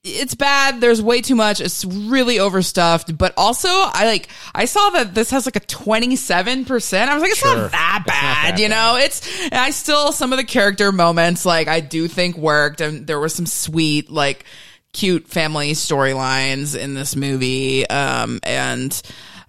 [0.09, 0.81] It's bad.
[0.81, 1.61] There's way too much.
[1.61, 3.17] It's really overstuffed.
[3.19, 4.29] But also, I like.
[4.55, 6.65] I saw that this has like a 27.
[6.65, 7.57] percent I was like, it's Sure.
[7.57, 8.55] not that It's not bad.
[8.55, 8.75] that you bad.
[8.77, 9.43] know, it's.
[9.45, 13.19] And I still some of the character moments like I do think worked, and there
[13.21, 14.45] was some sweet like
[14.93, 17.87] cute family storylines in this movie.
[17.89, 19.03] Um, and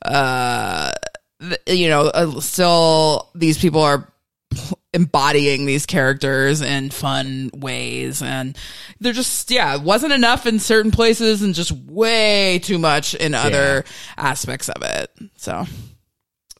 [0.03, 0.91] uh,
[1.39, 4.07] th- you know, uh, still these people are
[4.93, 8.57] embodying these characters in fun ways and
[8.99, 13.83] they're just yeah wasn't enough in certain places and just way too much in other
[14.17, 15.65] aspects of it so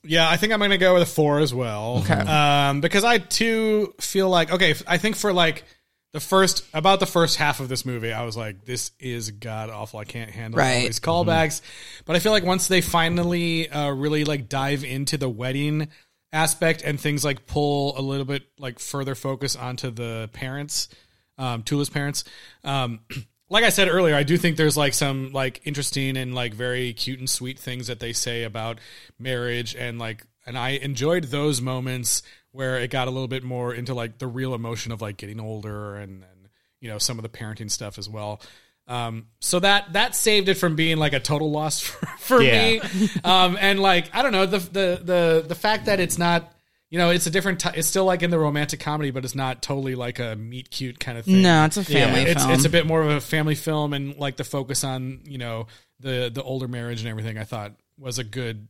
[0.04, 2.04] Yeah, I think I'm going to go with a four as well.
[2.06, 2.14] Okay.
[2.14, 5.66] Um, because I too feel like okay, I think for like
[6.14, 9.70] the first about the first half of this movie, I was like, this is god
[9.70, 10.00] awful.
[10.00, 11.62] I can't handle all these callbacks.
[12.06, 15.90] But I feel like once they finally uh, really like dive into the wedding
[16.34, 20.90] aspect and things like pull a little bit like further focus onto the parents,
[21.38, 22.24] um, Tula's parents.
[22.64, 23.00] Um,
[23.50, 26.94] like I said earlier, I do think there's like some like interesting and like very
[26.94, 28.80] cute and sweet things that they say about
[29.18, 33.74] marriage and like and I enjoyed those moments where it got a little bit more
[33.74, 36.50] into like the real emotion of like getting older and, and
[36.80, 38.42] you know some of the parenting stuff as well.
[38.88, 42.80] Um, so that that saved it from being like a total loss for, for Yeah.
[42.80, 42.82] me.
[43.24, 46.54] Um, and like I don't know the the the the fact that it's not
[46.90, 49.36] you know it's a different t- it's still like in the romantic comedy, but it's
[49.36, 51.42] not totally like a meet cute kind of thing.
[51.42, 54.16] no it's a family it's film it's a bit more of a family film and
[54.18, 55.68] like the focus on you know
[56.00, 57.38] the the older marriage and everything.
[57.38, 58.68] I thought was a good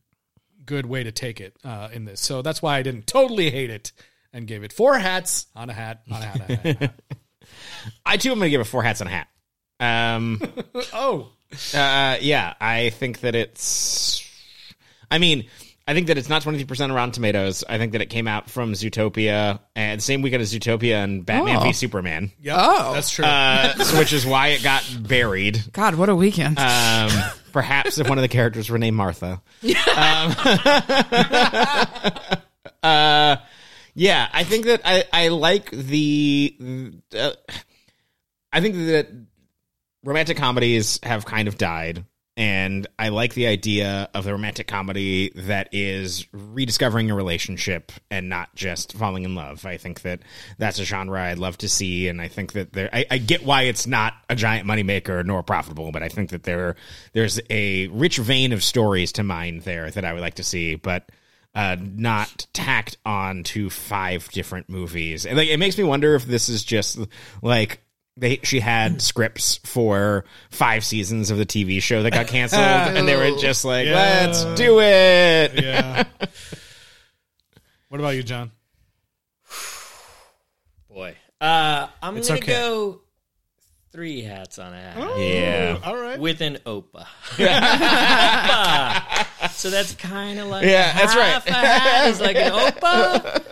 [0.66, 2.20] good way to take it uh, in this.
[2.22, 3.92] So that's why I didn't totally hate it
[4.34, 6.42] and gave it four hats on a hat on a hat.
[6.42, 6.94] On a hat.
[8.06, 9.28] I too am going to give it four hats and a hat.
[9.80, 10.42] Um,
[10.94, 11.30] oh,
[11.74, 14.24] uh, yeah, I think that it's.
[15.10, 15.46] I mean,
[15.88, 17.64] I think that it's not twenty three percent Rotten Tomatoes.
[17.70, 21.26] I think that it came out from Zootopia and the same weekend as Zootopia and
[21.26, 21.64] Batman Oh.
[21.64, 22.94] v Superman, yeah, Oh.
[22.94, 23.26] that's true.
[23.26, 25.64] uh, so- which is why it got buried.
[25.74, 27.12] god what a weekend Um,
[27.54, 29.42] perhaps if one of the characters were named Martha.
[29.64, 30.36] Um,
[32.84, 33.38] uh,
[33.94, 36.56] yeah, I think that I, I like the.
[37.18, 37.32] Uh,
[38.52, 39.08] I think that
[40.04, 42.06] romantic comedies have kind of died.
[42.38, 48.30] And I like the idea of the romantic comedy that is rediscovering a relationship and
[48.30, 49.66] not just falling in love.
[49.66, 50.20] I think that
[50.60, 52.92] that's a genre I'd love to see, and I think that there.
[52.94, 56.44] I, I get why it's not a giant moneymaker nor profitable, but I think that
[56.44, 56.76] there
[57.14, 60.76] there's a rich vein of stories to mine there that I would like to see,
[60.76, 61.10] but
[61.56, 65.26] uh, not tacked on to five different movies.
[65.26, 67.00] And like, it makes me wonder if this is just
[67.42, 67.82] like
[68.18, 73.08] they she had scripts for five seasons of the TV show that got canceled, and
[73.08, 73.94] they were just like, Yeah.
[74.26, 76.04] "Let's do it." yeah.
[77.90, 78.52] what about you, Jon?
[80.90, 81.16] Boy.
[81.40, 82.52] Uh, I'm It's gonna okay.
[82.52, 83.02] go
[83.92, 85.78] three hats on a hat Yeah.
[85.84, 86.20] All right.
[86.20, 87.06] with an Opa.
[89.52, 91.26] so that's kind of like Yeah, that's right.
[91.34, 93.44] half a hat is like an opa.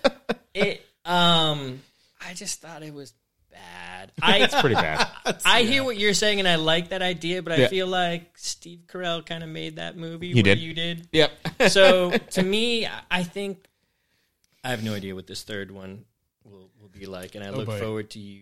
[0.53, 1.81] It um,
[2.27, 3.13] I just thought it was
[3.55, 4.11] bad.
[4.21, 5.07] I It's pretty bad.
[5.45, 7.67] I hear what you're saying, and I like that idea, but I Yeah.
[7.69, 10.29] feel like Steve Carell kind of made that movie.
[10.29, 10.59] He where did.
[10.59, 11.07] You did.
[11.11, 11.31] Yep.
[11.69, 13.65] So to me, I- I think
[14.63, 16.05] I have no idea what this third one
[16.43, 17.79] will, will be like, and I look boy.
[17.79, 18.41] forward to you,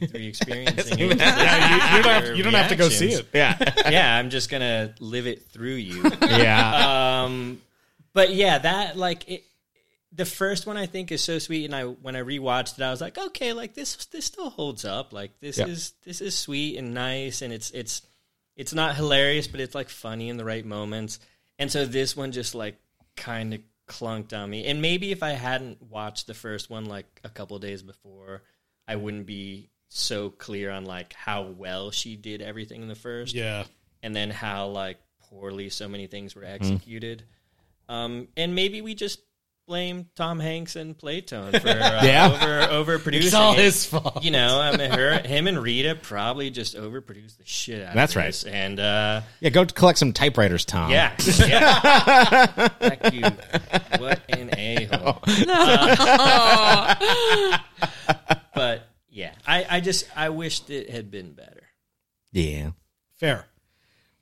[0.00, 1.18] you three experiencing it.
[1.18, 3.26] Yeah, you, you don't have, you don't have to go see it.
[3.32, 3.56] Yeah.
[3.88, 6.02] Yeah, I'm just gonna live it through you.
[6.22, 7.22] Yeah.
[7.24, 7.62] um,
[8.12, 9.44] but yeah, that like it.
[10.12, 12.90] The first one I think is so sweet, and I when I rewatched it, I
[12.90, 15.12] was like, okay, like this this still holds up.
[15.12, 15.66] Like this Yeah.
[15.66, 18.02] is this is sweet and nice, and it's it's
[18.56, 21.20] it's not hilarious, but it's like funny in the right moments.
[21.58, 22.76] And so this one just like
[23.16, 24.66] kind of clunked on me.
[24.66, 28.42] And maybe if I hadn't watched the first one like a couple days before,
[28.88, 33.34] I wouldn't be so clear on like how well she did everything in the first
[33.34, 33.64] Yeah.
[34.02, 34.98] and then how like
[35.28, 37.24] poorly so many things were executed.
[37.88, 39.20] Um, and maybe we just
[39.70, 42.32] blame Tom Hanks and Playtone for uh, Yeah.
[42.32, 43.28] over over producing.
[43.28, 44.24] It's all his fault.
[44.24, 47.94] You know, I mean, her, him, and Rita probably just overproduced the shit out.
[47.94, 48.26] That's of right.
[48.26, 48.42] this.
[48.42, 49.50] And uh, yeah.
[49.50, 50.90] Go collect some typewriters, Tom.
[50.90, 52.46] yeah, yeah.
[52.66, 53.22] Fuck you.
[54.00, 55.20] What an a hole.
[58.52, 61.62] but yeah, I, I just I wished it had been better.
[62.32, 62.70] Yeah.
[63.18, 63.46] Fair.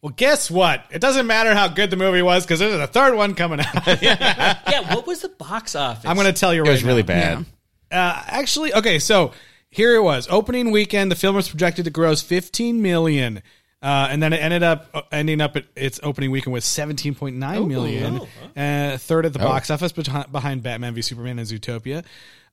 [0.03, 0.85] Well, guess what?
[0.91, 3.87] It doesn't matter how good the movie was because there's a third one coming out.
[4.03, 6.05] Yeah, what was the box office?
[6.05, 7.07] I'm going to tell you It right was really now.
[7.07, 7.47] bad.
[7.91, 9.33] Uh, actually, okay, so
[9.71, 10.29] here it was.
[10.31, 13.43] Opening weekend, the film was projected to gross 15 million.
[13.81, 17.69] Uh, and then it ended up uh, ending up at its opening weekend with 17.9
[17.69, 18.21] million,
[18.57, 22.05] uh, third at the box office behind, behind Batman v Superman and Zootopia.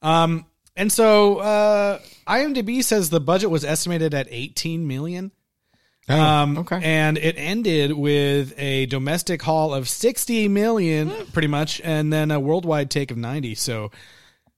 [0.04, 5.32] Um, and so uh, IMDb says the budget was estimated at 18 million.
[6.08, 6.80] Um, okay.
[6.84, 12.40] And it ended with a domestic haul of 60 million, pretty much, and then a
[12.40, 13.56] worldwide take of 90.
[13.56, 13.90] So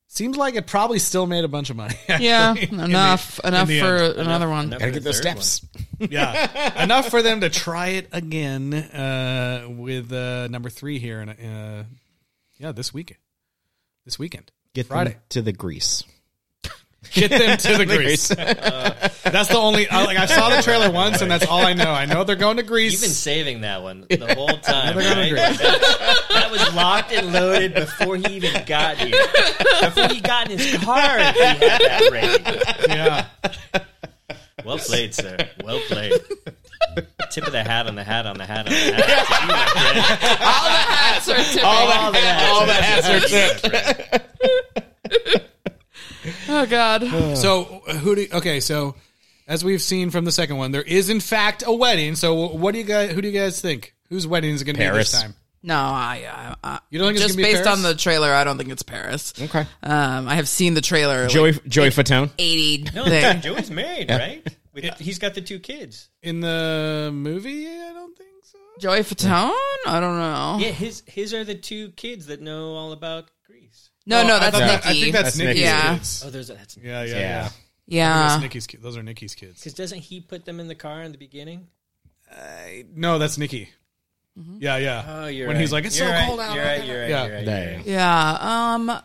[0.08, 1.96] seems like it probably still made a bunch of money.
[2.20, 4.16] Yeah, actually, in the- enough in enough for end.
[4.18, 4.66] another one.
[4.66, 5.66] Enough Gotta get the those steps.
[6.00, 11.30] yeah, enough for them to try it again uh, with uh, number three here, and
[11.32, 11.84] uh,
[12.58, 13.20] yeah, this weekend,
[14.06, 15.12] this weekend, Get Friday.
[15.12, 16.04] them to the grease.
[17.12, 18.28] Get them to the Greece.
[18.30, 21.92] that's the only uh, like I saw the trailer once, and that's all I know.
[21.92, 22.94] I know they're going to Greece.
[22.94, 24.96] You've been saving that one the whole time.
[24.96, 25.28] They're gonna right?
[25.28, 25.40] agree.
[25.40, 29.18] That, that was locked and loaded before he even got here.
[29.82, 32.44] Before he got in his car, he had that ready.
[32.90, 33.26] yeah,
[34.66, 35.38] Well played, sir.
[35.64, 36.14] Well played.
[37.32, 39.28] Tip of the hat on the hat on the hat on the hat.
[39.28, 39.98] To you, my friend.
[40.42, 41.66] All the hats are tipping.
[41.66, 42.52] All the hats.
[42.52, 43.64] all the hats are tipped.
[46.50, 47.04] Oh God.
[47.38, 48.28] So who do?
[48.34, 48.96] Okay, so
[49.48, 52.16] as we've seen from the second one, there is in fact a wedding.
[52.16, 53.12] So what do you guys?
[53.12, 53.94] Who do you guys think?
[54.10, 55.12] Whose wedding is going to be Paris.
[55.12, 55.36] this time?
[55.64, 57.78] No, I, I, I You don't think it's just gonna be based Paris?
[57.80, 59.34] on the trailer, I don't think it's Paris.
[59.42, 59.66] Okay.
[59.84, 61.28] Um, I have seen the trailer.
[61.28, 62.30] Joey like, Joey Fatone.
[62.38, 62.90] eighty.
[62.94, 63.42] No, thing.
[63.42, 64.48] Joey's married, right?
[64.74, 66.10] With, he's got the two kids.
[66.22, 68.60] In the movie, I don't think so.
[68.80, 69.52] Joey Fatone?
[69.88, 70.58] I don't know.
[70.60, 73.90] Yeah, his his are the two kids that know all about Greece.
[74.08, 74.72] No, no, I that's thought Nikki.
[74.72, 75.60] that- I think that's, That's Nikki's Nikki.
[75.62, 75.94] Yeah.
[75.98, 76.24] kids.
[76.26, 77.16] Oh, there's that's Yeah, yeah, Yeah.
[77.20, 77.42] yeah.
[77.44, 77.56] That's
[77.88, 78.40] yeah.
[78.42, 78.68] Nikki's.
[78.68, 79.60] ki- Those are Nikki's kids.
[79.60, 81.68] because doesn't he put them in the car in the beginning?
[82.96, 83.70] No, that's Nikki.
[84.60, 85.04] Yeah, yeah.
[85.08, 85.62] Oh, you're when right.
[85.62, 86.56] he's like, it's You're so right, cold out.
[86.56, 86.86] You're right.
[86.86, 87.10] You're right.
[87.10, 87.26] Yeah.
[87.26, 87.46] You're right.
[87.48, 87.86] Yeah, You're right.
[87.88, 88.38] Yeah.
[88.76, 89.02] Um,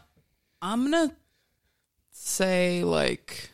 [0.61, 1.17] I'm gonna
[2.11, 3.51] say like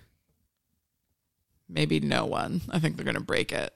[1.68, 2.60] maybe no one.
[2.70, 3.72] I think they're gonna break it.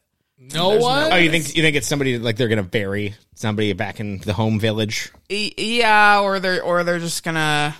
[0.54, 1.12] No one.
[1.12, 4.32] Oh, you think you think it's somebody like they're gonna bury somebody back in the
[4.32, 5.12] home village?
[5.28, 7.74] E- yeah, or they're or they're just gonna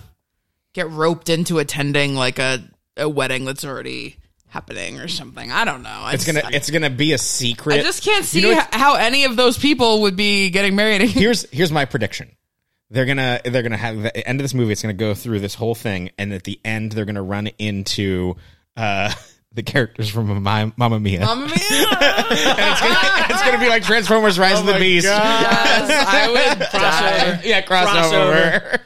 [0.72, 2.62] get roped into attending like a
[2.96, 5.50] a wedding that's already happening or something.
[5.50, 5.88] I don't know.
[5.90, 7.80] I It's just, gonna it's gonna be a secret.
[7.80, 10.76] I just can't see You know h- how any of those people would be getting
[10.76, 11.00] married.
[11.10, 12.30] here's here's my prediction.
[12.90, 14.72] They're gonna they're gonna have the end of this movie.
[14.72, 18.36] It's gonna go through this whole thing, and at the end, they're gonna run into
[18.76, 19.12] uh,
[19.55, 21.20] the characters from Mamma, Mamma Mia.
[21.20, 21.53] Mamma mia!
[21.57, 25.05] it's, gonna, it's gonna be like Transformers: Rise of the oh Beast.
[25.07, 27.40] yes, I would die.
[27.44, 28.78] Yeah, crossover.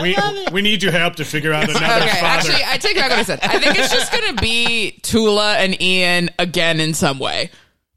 [0.00, 0.16] we,
[0.52, 2.26] we need your help to figure out another Okay, father.
[2.26, 3.40] actually, I take back what I said.
[3.42, 7.50] I think it's just gonna be Tula and Ian again in some way.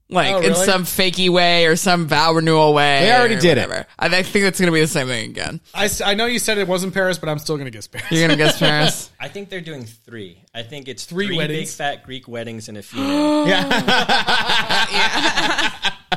[0.09, 3.01] Like Oh, in some fakey way or some vow renewal way.
[3.01, 3.87] They already or did it.
[3.99, 5.59] I think that's going to be the same thing again.
[5.73, 8.09] I, I know you said it wasn't Paris, but I'm still going to guess Paris.
[8.09, 9.11] You're going to guess Paris?
[9.19, 10.41] I think they're doing three.
[10.55, 11.71] I think it's Three three, weddings?
[11.71, 13.47] big fat Greek weddings and a funeral.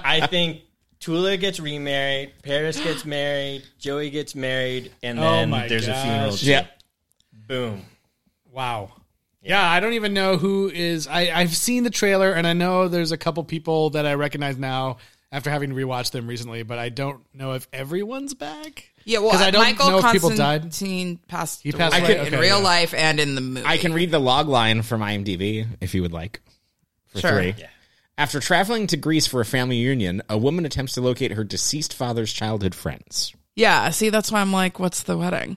[0.04, 0.62] I think
[1.00, 5.92] Tula gets remarried, Paris gets married, Joey gets married, and Oh then my there's a
[5.92, 6.02] gosh.
[6.04, 6.36] funeral.
[6.42, 6.66] Yeah.
[7.32, 7.82] Boom.
[8.52, 8.92] Wow.
[9.42, 11.06] Yeah, I don't even know who is.
[11.06, 14.58] I, I've seen the trailer, and I know there's a couple people that I recognize
[14.58, 14.98] now,
[15.32, 18.92] after having rewatched them recently, but I don't know if everyone's back.
[19.04, 20.62] Yeah, well, I don't Michael know if people died.
[20.62, 22.26] Constantine passed, He passed away away?
[22.26, 22.64] in Okay, real yeah.
[22.64, 23.62] life and in the movie.
[23.66, 26.40] I can read the log line from IMDb if you would like.
[27.06, 27.30] For Sure.
[27.30, 27.54] three.
[28.18, 31.94] After traveling to Greece for a family reunion, a woman attempts to locate her deceased
[31.94, 33.32] father's childhood friends.
[33.56, 35.56] Yeah, see, that's why I'm like, what's the wedding?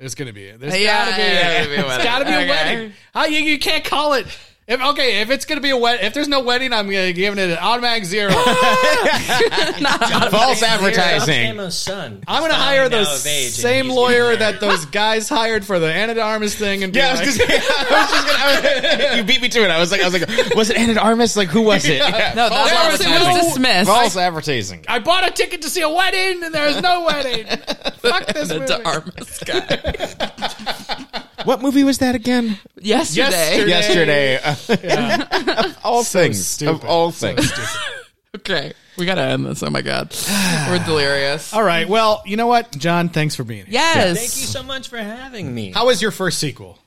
[0.00, 0.50] There's gonna be.
[0.52, 1.22] There's Yeah, gotta be.
[1.22, 2.44] yeah, a, gotta be a it's gotta be Okay.
[2.46, 2.92] a wedding.
[3.12, 4.26] How you, you can't call it.
[4.70, 7.36] If, okay, if it's gonna be a wedding, if there's no wedding, I'm gonna give
[7.36, 8.30] it an automatic zero.
[10.30, 11.56] False advertising.
[11.56, 12.22] Camo's son.
[12.28, 15.64] I'm gonna hire the now of age, and same lawyer getting that those guys hired
[15.64, 16.84] for the Ana de Armas thing.
[16.84, 18.38] And be Yeah, I was, like, just, I was just gonna.
[18.38, 19.70] I was- you beat me to it.
[19.72, 21.36] I was like, I was like, was it Ana de Armas?
[21.36, 21.98] Like, who was it?
[21.98, 22.34] Yeah.
[22.36, 23.48] No, False that was, it was advertising.
[23.48, 23.90] dismissed.
[23.90, 24.84] False advertising.
[24.86, 27.44] I bought a ticket to see a wedding, and there's no wedding.
[27.96, 28.66] Fuck this the movie.
[28.66, 31.26] De Armas guy.
[31.44, 32.58] What movie was that again?
[32.80, 33.66] Yesterday.
[33.66, 34.32] Yesterday.
[34.32, 35.58] Yesterday.
[35.66, 36.44] of all things.
[36.46, 36.74] stupid.
[36.74, 37.50] Of all things.
[38.36, 39.62] Okay, we gotta end this.
[39.62, 40.14] Oh my god,
[40.68, 41.52] we're delirious.
[41.52, 41.88] All right.
[41.88, 43.08] Well, you know what, Jon?
[43.08, 43.72] Thanks for being here.
[43.72, 44.18] Yes.
[44.18, 45.72] Thank you so much for having me.
[45.72, 46.78] How was your first sequel?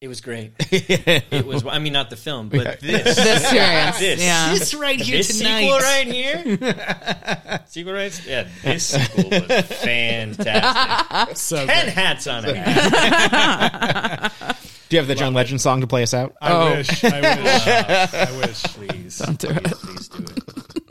[0.00, 0.52] It was great.
[0.60, 1.62] it was.
[1.66, 3.16] I mean, not the film, but this.
[3.22, 3.98] The experience.
[3.98, 4.22] This.
[4.22, 4.54] Yeah.
[4.54, 5.60] This right here This tonight.
[5.60, 7.60] sequel right here.
[7.68, 8.22] sequel right.
[8.26, 11.36] Yeah, this sequel was fantastic.
[11.36, 11.92] So Ten good.
[11.92, 12.54] hats on it.
[14.88, 16.34] Do you have the John Legend song to play us out?
[16.40, 16.70] I Oh.
[16.76, 17.04] wish.
[17.04, 17.66] I wish.
[17.68, 18.62] I wish.
[18.64, 19.64] Please, Don't do it.
[19.64, 20.34] please do it.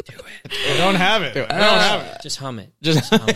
[0.06, 0.52] Do it.
[0.72, 1.36] I don't have it.
[1.36, 1.80] I don't oh.
[1.80, 2.22] have it.
[2.22, 2.72] Just hum it.
[2.84, 3.30] Just- Just hum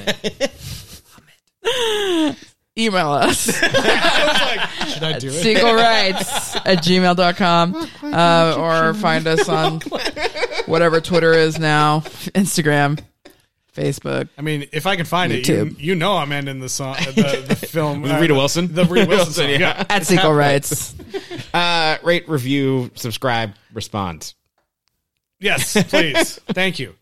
[1.64, 2.38] it.
[2.78, 3.46] Email us.
[3.46, 5.32] Should I do it?
[5.44, 9.80] Sequel rights at gmail.com uh, or find us on
[10.66, 12.00] whatever Twitter is now,
[12.34, 13.00] Instagram,
[13.76, 14.28] Facebook.
[14.40, 15.80] I mean, if I can find it, you, YouTube.
[15.80, 18.74] you know I'm ending the song, the, the film With Rita Wilson?
[18.74, 19.50] the Rita Wilson song.
[19.50, 19.58] yeah.
[19.60, 19.86] Yeah.
[19.90, 20.96] At Sequel Rights.
[21.54, 24.34] Uh, rate, review, subscribe, respond.
[25.40, 26.40] Yes, please.
[26.48, 26.96] Thank you.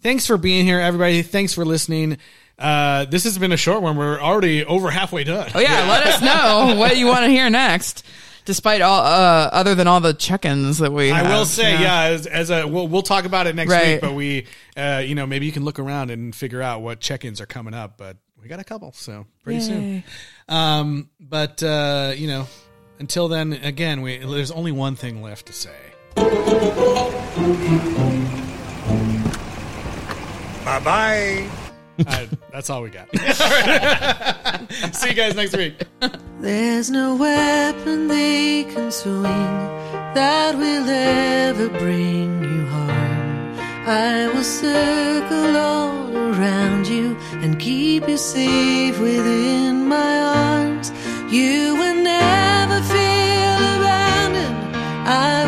[0.00, 1.20] Thanks for being here, everybody.
[1.22, 2.16] Thanks for listening.
[2.58, 3.96] Uh, this has been a short one.
[3.96, 5.50] We're already over halfway done.
[5.54, 5.86] Oh, yeah.
[5.88, 8.04] Let us know what you want to hear next,
[8.44, 11.30] despite all, uh, other than all the check ins that we I have.
[11.38, 13.92] will say, yeah, as, as a we'll, we'll talk about it next Right.
[13.92, 14.00] week.
[14.00, 14.46] But we,
[14.76, 17.74] uh, you know, maybe you can look around and figure out what check-ins are coming
[17.74, 17.96] up.
[17.96, 20.02] But we got a couple, so pretty soon.
[20.48, 22.48] Um, but uh, you know,
[22.98, 25.74] until then, again, we there's only one thing left to say.
[30.64, 31.48] Bye bye.
[32.06, 33.08] Uh, that's all we got.
[34.94, 35.82] See you guys next week.
[36.40, 39.78] There's no weapon they can swing
[40.14, 43.58] that will ever bring you harm.
[43.86, 50.92] I will circle all around you and keep you safe within my arms.
[51.32, 54.76] You will never feel abandoned.
[55.08, 55.47] I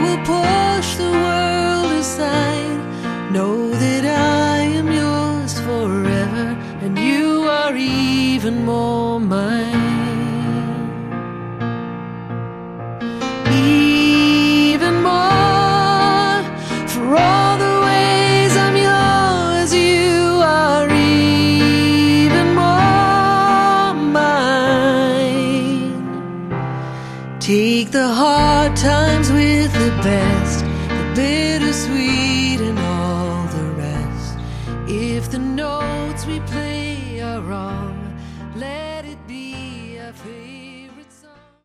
[8.50, 8.99] even more